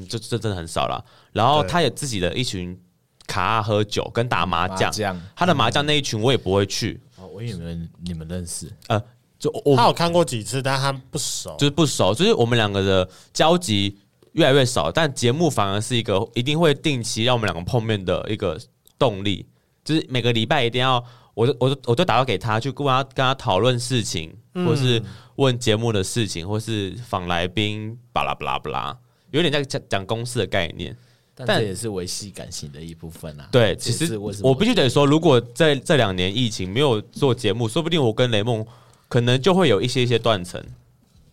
[0.09, 1.05] 这这真的很少了。
[1.33, 2.81] 然后他也自己的一群
[3.27, 7.01] 卡喝酒跟打麻将，他的麻将那一群我也不会去。
[7.17, 9.03] 哦，我以为你们认识，呃，
[9.37, 13.99] 就我他有看过几次，但他不熟，就是不熟，就是我们两个的交集
[14.33, 14.93] 越来越少。
[14.93, 18.57] 但节目反而是一个一定会定期让我们两个碰面的一个
[18.97, 19.45] 动力，
[19.85, 21.05] 就是每个礼拜一定要。
[21.35, 25.03] 我就我就我就打电话给他，去跟他跟他讨论事情，或是
[25.37, 28.99] 问节目的事情，或是访来宾，巴拉巴拉巴拉，
[29.31, 30.97] 有点在讲讲公司的概念。
[31.37, 33.49] 但这也是维系感情的一部分啊。
[33.51, 38.65] 对，其实我必须得说，如果在这两年疫情没有做节目，说不定我跟雷梦
[39.09, 40.65] 可能就会有一些一些断层，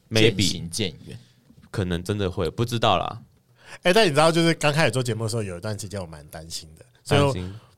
[0.09, 1.15] 渐行渐远，
[1.69, 3.21] 可能真的会不知道啦。
[3.83, 7.31] 哎，但你知道，就是刚开始做节目的时候，有一段时间我蛮担心的，担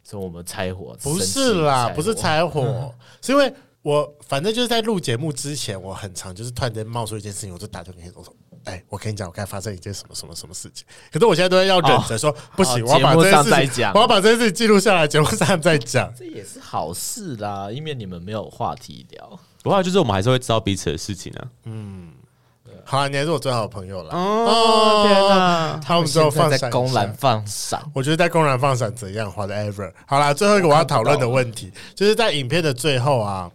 [0.04, 0.12] 心。
[0.12, 3.51] 说我们拆伙，不是啦，不是拆伙，是因为
[3.82, 8.34] 我反正就是在录节目之前，我很常就是突然间冒出一件事情，我就打电话给我说
[8.66, 16.14] ：“哎，我跟你讲，我该发生一件什么什么什么事情。”可是我现在都要忍着说，不行，我要把这件事情，我要把这件事情记录下来，节目上再讲。
[16.16, 19.39] 这也是好事啦，因为你们没有话题聊。
[19.64, 21.47] 不过就是我们还是会知道彼此的事情啊。
[21.64, 22.12] 嗯。
[22.86, 24.14] 好、啊，你还是我最好的朋友了。
[24.14, 25.80] 哦，天哪！
[25.84, 29.92] 他们之后放在公然放闪，我觉得在公然放闪怎样？Whatever。
[30.06, 33.50] 好啦，最后一个我要讨论的问题，就是在影片的最后啊，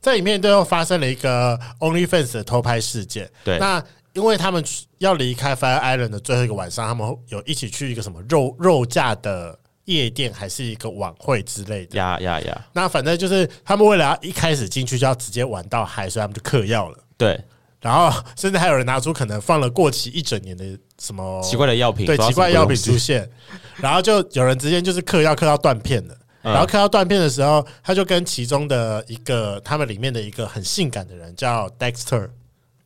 [0.00, 3.28] 在影片最后发生了一个 OnlyFans 的偷拍事件。
[3.44, 3.82] 对，那
[4.12, 4.64] 因为他们
[4.98, 11.98] 要离开 Fire Island 的最后一个晚上，他们有一起去一个什么肉肉架的夜店，还是一个晚会之类的。
[11.98, 12.64] 呀呀呀！
[12.72, 16.98] 那反正就是他们为了要一开始进去就要直接玩到嗨，所以他们就嗑药了。
[17.18, 17.38] 对。
[17.80, 20.64] 然后，甚至还有人拿出可能放了过期一整年的
[20.98, 23.28] 什么奇怪的药品，对，奇怪药品出现，
[23.76, 26.16] 然后就有人直接就是嗑药嗑到断片了。
[26.42, 32.30] 然后嗑到断片的时候，他就跟其中的一个他们里面的一个很性感的人叫 Dexter，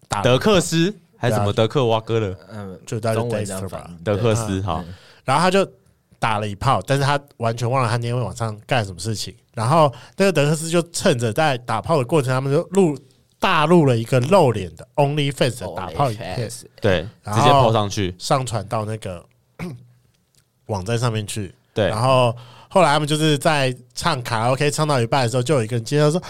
[0.08, 4.84] 打德克斯还是什么德克瓦哥的，嗯，就叫 Dexter 吧，德克斯哈。
[5.24, 5.66] 然后他就
[6.18, 9.34] 打了一炮，但是他完全忘了他那天晚上干什么事情。
[9.54, 12.98] 然后那个德克斯就趁着在打炮的过程，他们就录。
[13.40, 19.24] 大陆了一个露脸的 OnlyFans 的打炮影片，对，直接抛上去，上传到那个
[20.66, 21.52] 网站上面去。
[21.72, 22.36] 对，然后
[22.68, 26.20] 后来他们就是在唱卡拉 OK，唱到一半的时候，就有一个人接到说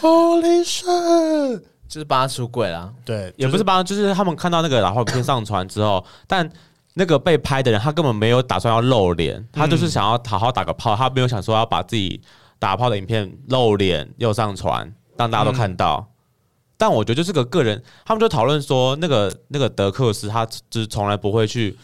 [0.00, 2.92] ：“Holy shit！” 就是帮他出柜啦。
[3.04, 6.50] 对，也不是帮，就是他们看到那个打炮影片上传之后，但
[6.94, 12.20] 那个被拍的人他根本没有打算要露脸，他就是想要好好打个炮，他没有想说要把自己
[12.58, 16.08] 打炮的影片露脸又上传，让大家都看到。
[16.76, 21.76] 但我觉得就是个个人，他们就讨论说，那个那个德克斯他就是从来不会去。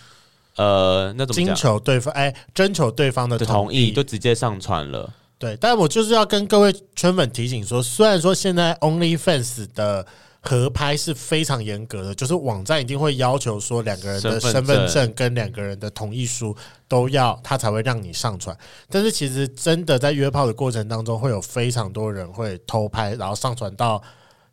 [0.57, 5.11] 呃，那种征求对方哎，征求对方的同意，就直接上传了。
[5.38, 10.07] 对，但我就是要跟各位圈粉提醒说，虽然说现在 OnlyFans 的
[10.43, 16.55] 合拍是非常严格的，就是网站一定会要求说两个人的身份证跟两个人的同意书
[16.86, 18.55] 都要，他才会让你上传。
[18.90, 24.03] 但是其实真的在约炮的过程当中，会有非常多人会偷拍，然后上传到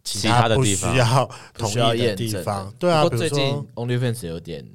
[0.04, 2.74] 其他的地方需要 同意的地方。
[2.80, 4.68] 对啊，不过最近 OnlyFans 有点。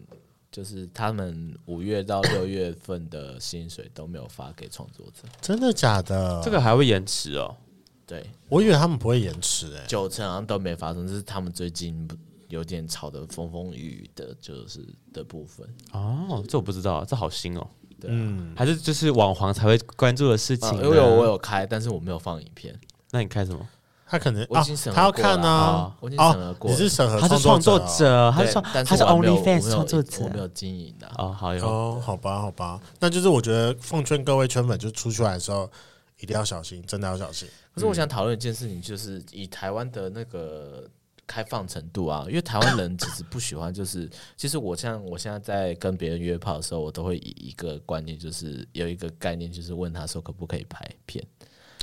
[0.54, 6.40] 就是他们五月到六月份的薪水都没有发给创作者，真的假的？
[6.44, 7.56] 这个还会延迟哦？
[8.06, 12.08] 对，我以为他们不会延迟诶，九成好像都没发生，这是他们最近
[12.46, 15.68] 有点吵得风风雨雨的，就是的部分。
[15.90, 17.66] 哦，这我不知道，这好新哦。
[17.98, 20.72] 对啊，还是就是网黄才会关注的事情。
[20.76, 22.78] 因为我有开，但是我没有放影片。
[23.10, 23.68] 那你开什么？
[24.06, 24.62] 他可能啊，
[24.94, 25.92] 他要看呢。
[26.00, 28.52] 我已经审核过，你是审核，他是创作者，他是
[28.84, 31.10] 他是 OnlyFans 创作者，我没有经营的。
[31.16, 35.70] 哦，好有哦，好吧，好吧，那就是我觉得奉劝各位圈粉，就出去玩的时候
[36.20, 37.48] 一定要小心，真的要小心。
[37.74, 40.88] 可是我想讨论一件事情，就是以台湾的那个
[41.26, 51.26] 开放程度啊，因为台湾人其实不喜欢，就是 其实我像我现在在跟别人约炮的时候，我都会以一个观念，就是有一个概念，就是问他说可不可以拍片。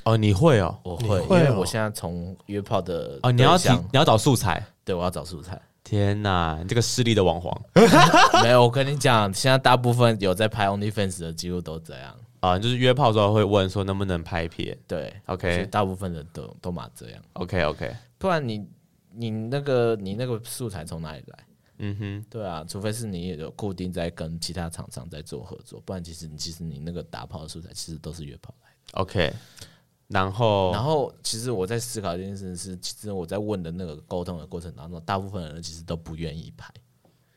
[0.04, 5.62] 哦，你会哦，我会，因为我现在从约炮的哦，你要你要找素材，对，我要找素材。
[5.84, 7.56] 天哪，你这个势力的网黄，
[8.42, 12.16] 没有，我跟你讲，现在大部分有在拍 OnlyFans 的，几乎都这样。
[12.40, 18.66] 啊，就是约炮之后会问说能不能拍片，对，OK，大部分的都都嘛这样，OK OK，不然你
[19.14, 21.40] 你那个你那个素材从哪里来？
[21.84, 29.34] 嗯哼，对啊，除非是你也有固定在跟其他厂商在做合作，不然其实你其实你那个打炮的素材其实都是约炮来的，OK。
[30.12, 36.74] 然后，然后，其实我在思考一件事是，其实我在问的那个沟通的过程当中，大部分人其实都不愿意拍。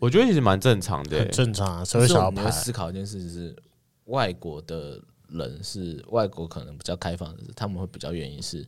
[0.01, 1.85] 我觉得其实蛮正常的，很正常啊。
[1.85, 3.57] 所以我们思考一件事情是，
[4.07, 8.67] 外国的人是外国可能比较开放的，他们会比较愿意是，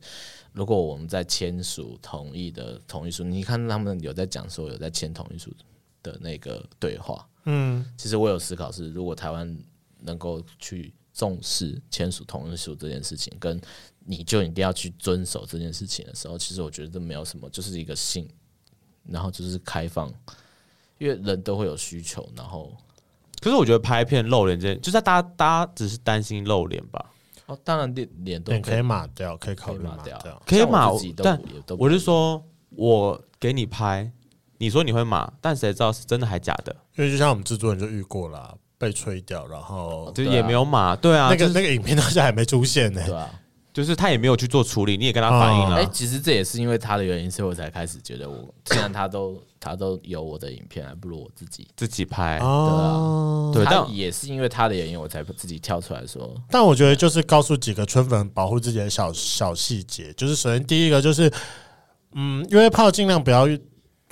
[0.53, 5.53] 如果我们在签署同意的同意书，你看他们有在讲说有在签同意书
[6.03, 9.59] 的那个对话，嗯，其实我有思考是，如果台湾
[10.01, 13.61] 能够去重视签署同意书这件事情，跟
[14.09, 18.29] 你就一定要去遵守这件事情的时候，其实我觉得这没有什么，就是一个性，
[19.09, 20.09] 然后就是开放，
[20.99, 22.27] 因为人都会有需求。
[22.37, 22.73] 然后，
[23.41, 27.05] 可是我觉得拍片露脸这件，就是大家大家只是担心露脸吧？
[27.47, 30.91] 哦，当然脸脸都可以，可以码掉，可以考虑码掉，可以码。
[31.17, 31.41] 但
[31.77, 32.41] 我是说，
[32.71, 34.11] 我给你拍，
[34.59, 36.75] 你说你会码，但谁知道是真的还假的？
[36.97, 40.95] 因为就像我们制作人就遇过了，被吹掉，然后就也没有码。
[40.95, 43.03] 对啊，那个那个影片到现在还没出现呢。
[43.05, 43.43] 对啊。
[43.77, 45.77] 就是他也没有去做处理，你也跟他反映了。
[45.77, 52.39] 哎、哦欸，其实这也是因为他的原因，所以我才开始觉得我，既然他都他都有我的影片，还不如我自己自己拍。
[52.39, 56.35] 哦，对啊，对，但也是因为他的原因，我才自己跳出来说。
[56.49, 61.31] 但我觉得就是告诉几个春粉保护自己的小小细节，就是首先第一个就是，
[62.15, 63.47] 嗯，因为炮尽量不要。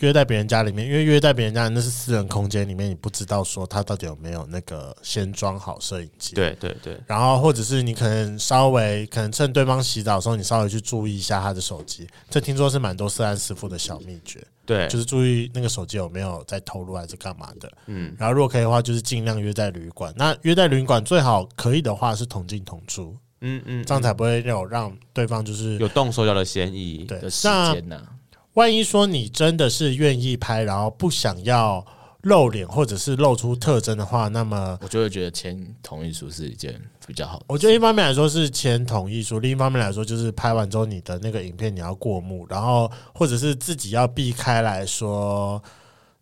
[0.05, 6.35] 约在别人家里面，因为约在别人家那是私人空间里面，你不知道说他到底有没有那个先装好摄影机。
[6.35, 7.01] 对对对。
[7.07, 12.07] 然后或者是你可能稍微可能趁对方洗澡的时候，你稍微去注意一下他的手机。
[12.29, 14.47] 这听说是蛮多色案师傅的小秘诀。
[14.67, 17.73] 对，就是注意那个手机有没有在透露还是干嘛的。
[17.87, 18.15] 嗯。
[18.19, 20.13] 然后如果可以的话，就是尽量约在旅馆。
[20.17, 23.17] 那约在旅馆最好可以的话是同进同出。
[23.41, 23.85] 嗯嗯。
[23.85, 27.05] 这样才不会有让对方就是有动手脚的嫌疑。
[27.05, 27.19] 对。
[27.21, 28.07] 的时间呢？
[28.55, 31.85] 万一说你真的是愿意拍，然后不想要
[32.23, 37.45] 露脸或者是露出特征的话，那么我就会觉得签同意书是一件比较好的。
[37.49, 45.63] 我觉得一方面来说是签同意书，另一方面来说就是拍完之后你的那个影片你要过目，然后或者是自己要避开来说，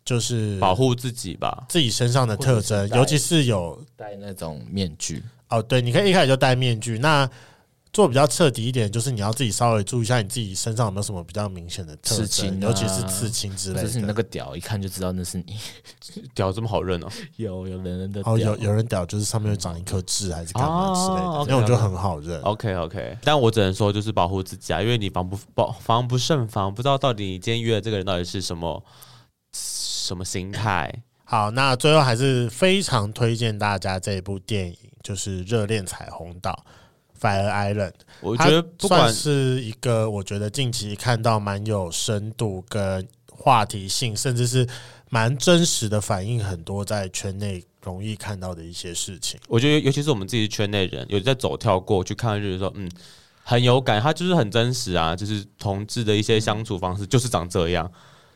[0.03, 5.23] 就是保护自己吧，自己身上的特征，尤其是有戴那种面具。
[5.49, 6.97] 哦，对，你可以一开始就戴面具。
[6.97, 7.29] 那
[7.93, 13.83] 做比较彻底一点，就是你要自己稍微注意一下你自己身上有没有什么比较明显的刺青，尤其是刺青之类的。
[13.83, 15.55] 就是你那个屌，一看就知道那是你。
[16.33, 17.07] 屌这么好认哦？
[17.37, 22.41] 有有人人的哦，有有人屌，就是上面会长一颗痣还是干嘛之类的，那种就很好认。
[22.41, 28.83] OK OK，但我只能说就是保护自己啊，因为你防不保防不胜防，不知道到底你今天约的这个人到底是什么
[29.53, 30.91] 什么心态。
[31.25, 36.51] 好，那最后还是非常推荐大家这一部电影，就是《热恋彩虹岛》
[37.23, 37.93] （Fire Island）。
[38.19, 44.67] 我觉得不管算是一个，我觉得近期看到蛮有深度跟话题性，甚至是
[45.09, 49.39] 蛮真实的反映很多在圈内容易看到的一些事情。
[49.47, 52.89] 我觉得，尤其是我们自己圈内人，有在走跳过去看，就是说，嗯，
[53.43, 57.89] 很有感，他就是很真实啊，就是同志的一些相处方式就是长这样。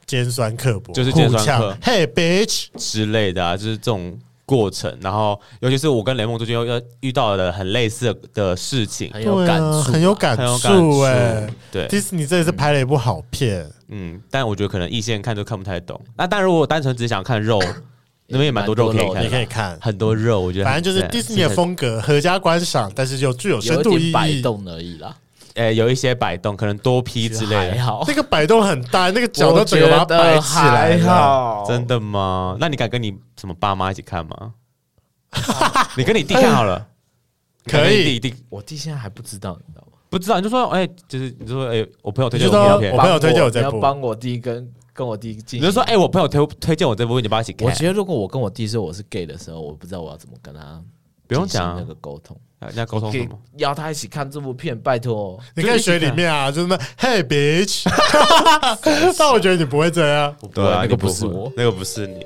[0.06, 4.18] 尖酸刻薄，就是尖酸刻，Hey bitch 之类的啊，就是这种
[4.48, 4.92] 过程。
[5.00, 11.02] 然后，尤其是我跟雷梦最近又要遇到了很类似的事情，很有感触，很有感触。
[11.02, 13.70] 哎，对，迪士尼这也是拍了一部好片。
[13.90, 16.02] 嗯，但我觉得可能一线看都看不太懂。
[16.18, 17.62] 那但如果单纯只想看肉，
[18.28, 20.42] 那边也蛮多肉可以看，你可以看很多肉。
[20.42, 25.16] 我觉得反正就是迪士尼的风格，合家观赏，但是又具有深度意义，摆动而已啦。
[25.58, 28.04] 诶、欸，有一些摆动，可能多批之类的。
[28.08, 30.98] 那个摆动很大，那个脚都整个把它摆起来。
[31.00, 32.56] 好，真的吗？
[32.60, 34.54] 那你敢跟你什么爸妈一起看吗？
[35.98, 36.88] 你跟你弟看好了，
[37.66, 38.20] 可以。
[38.20, 39.98] 弟弟，我弟现在还不知道，你知道吗？
[40.10, 45.60] 不知道，你就说，哎、欸，就是你就说，哎、欸，我朋友推荐我片，我朋友推荐我这部，要帮我弟跟跟我弟进。
[45.60, 47.68] 你就说，哎、欸，我朋友推推荐我这部，你帮他一起看。
[47.68, 50.82] 我觉得如果我跟我弟说我是 gay 的时候，我不知道我要怎么跟他。
[51.28, 53.40] 不用讲那个沟通，人家沟通什么？
[53.58, 55.40] 邀他一起看这部片，拜托。
[55.56, 57.84] 你可以学里面啊，就是那 Hey bitch。
[59.18, 60.36] 但我觉得你不会这样。
[60.54, 62.26] 对啊，那个不是我，那个不是你。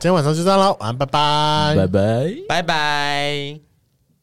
[0.00, 3.69] 今天晚上就这样喽，晚安，拜拜，拜拜，拜拜。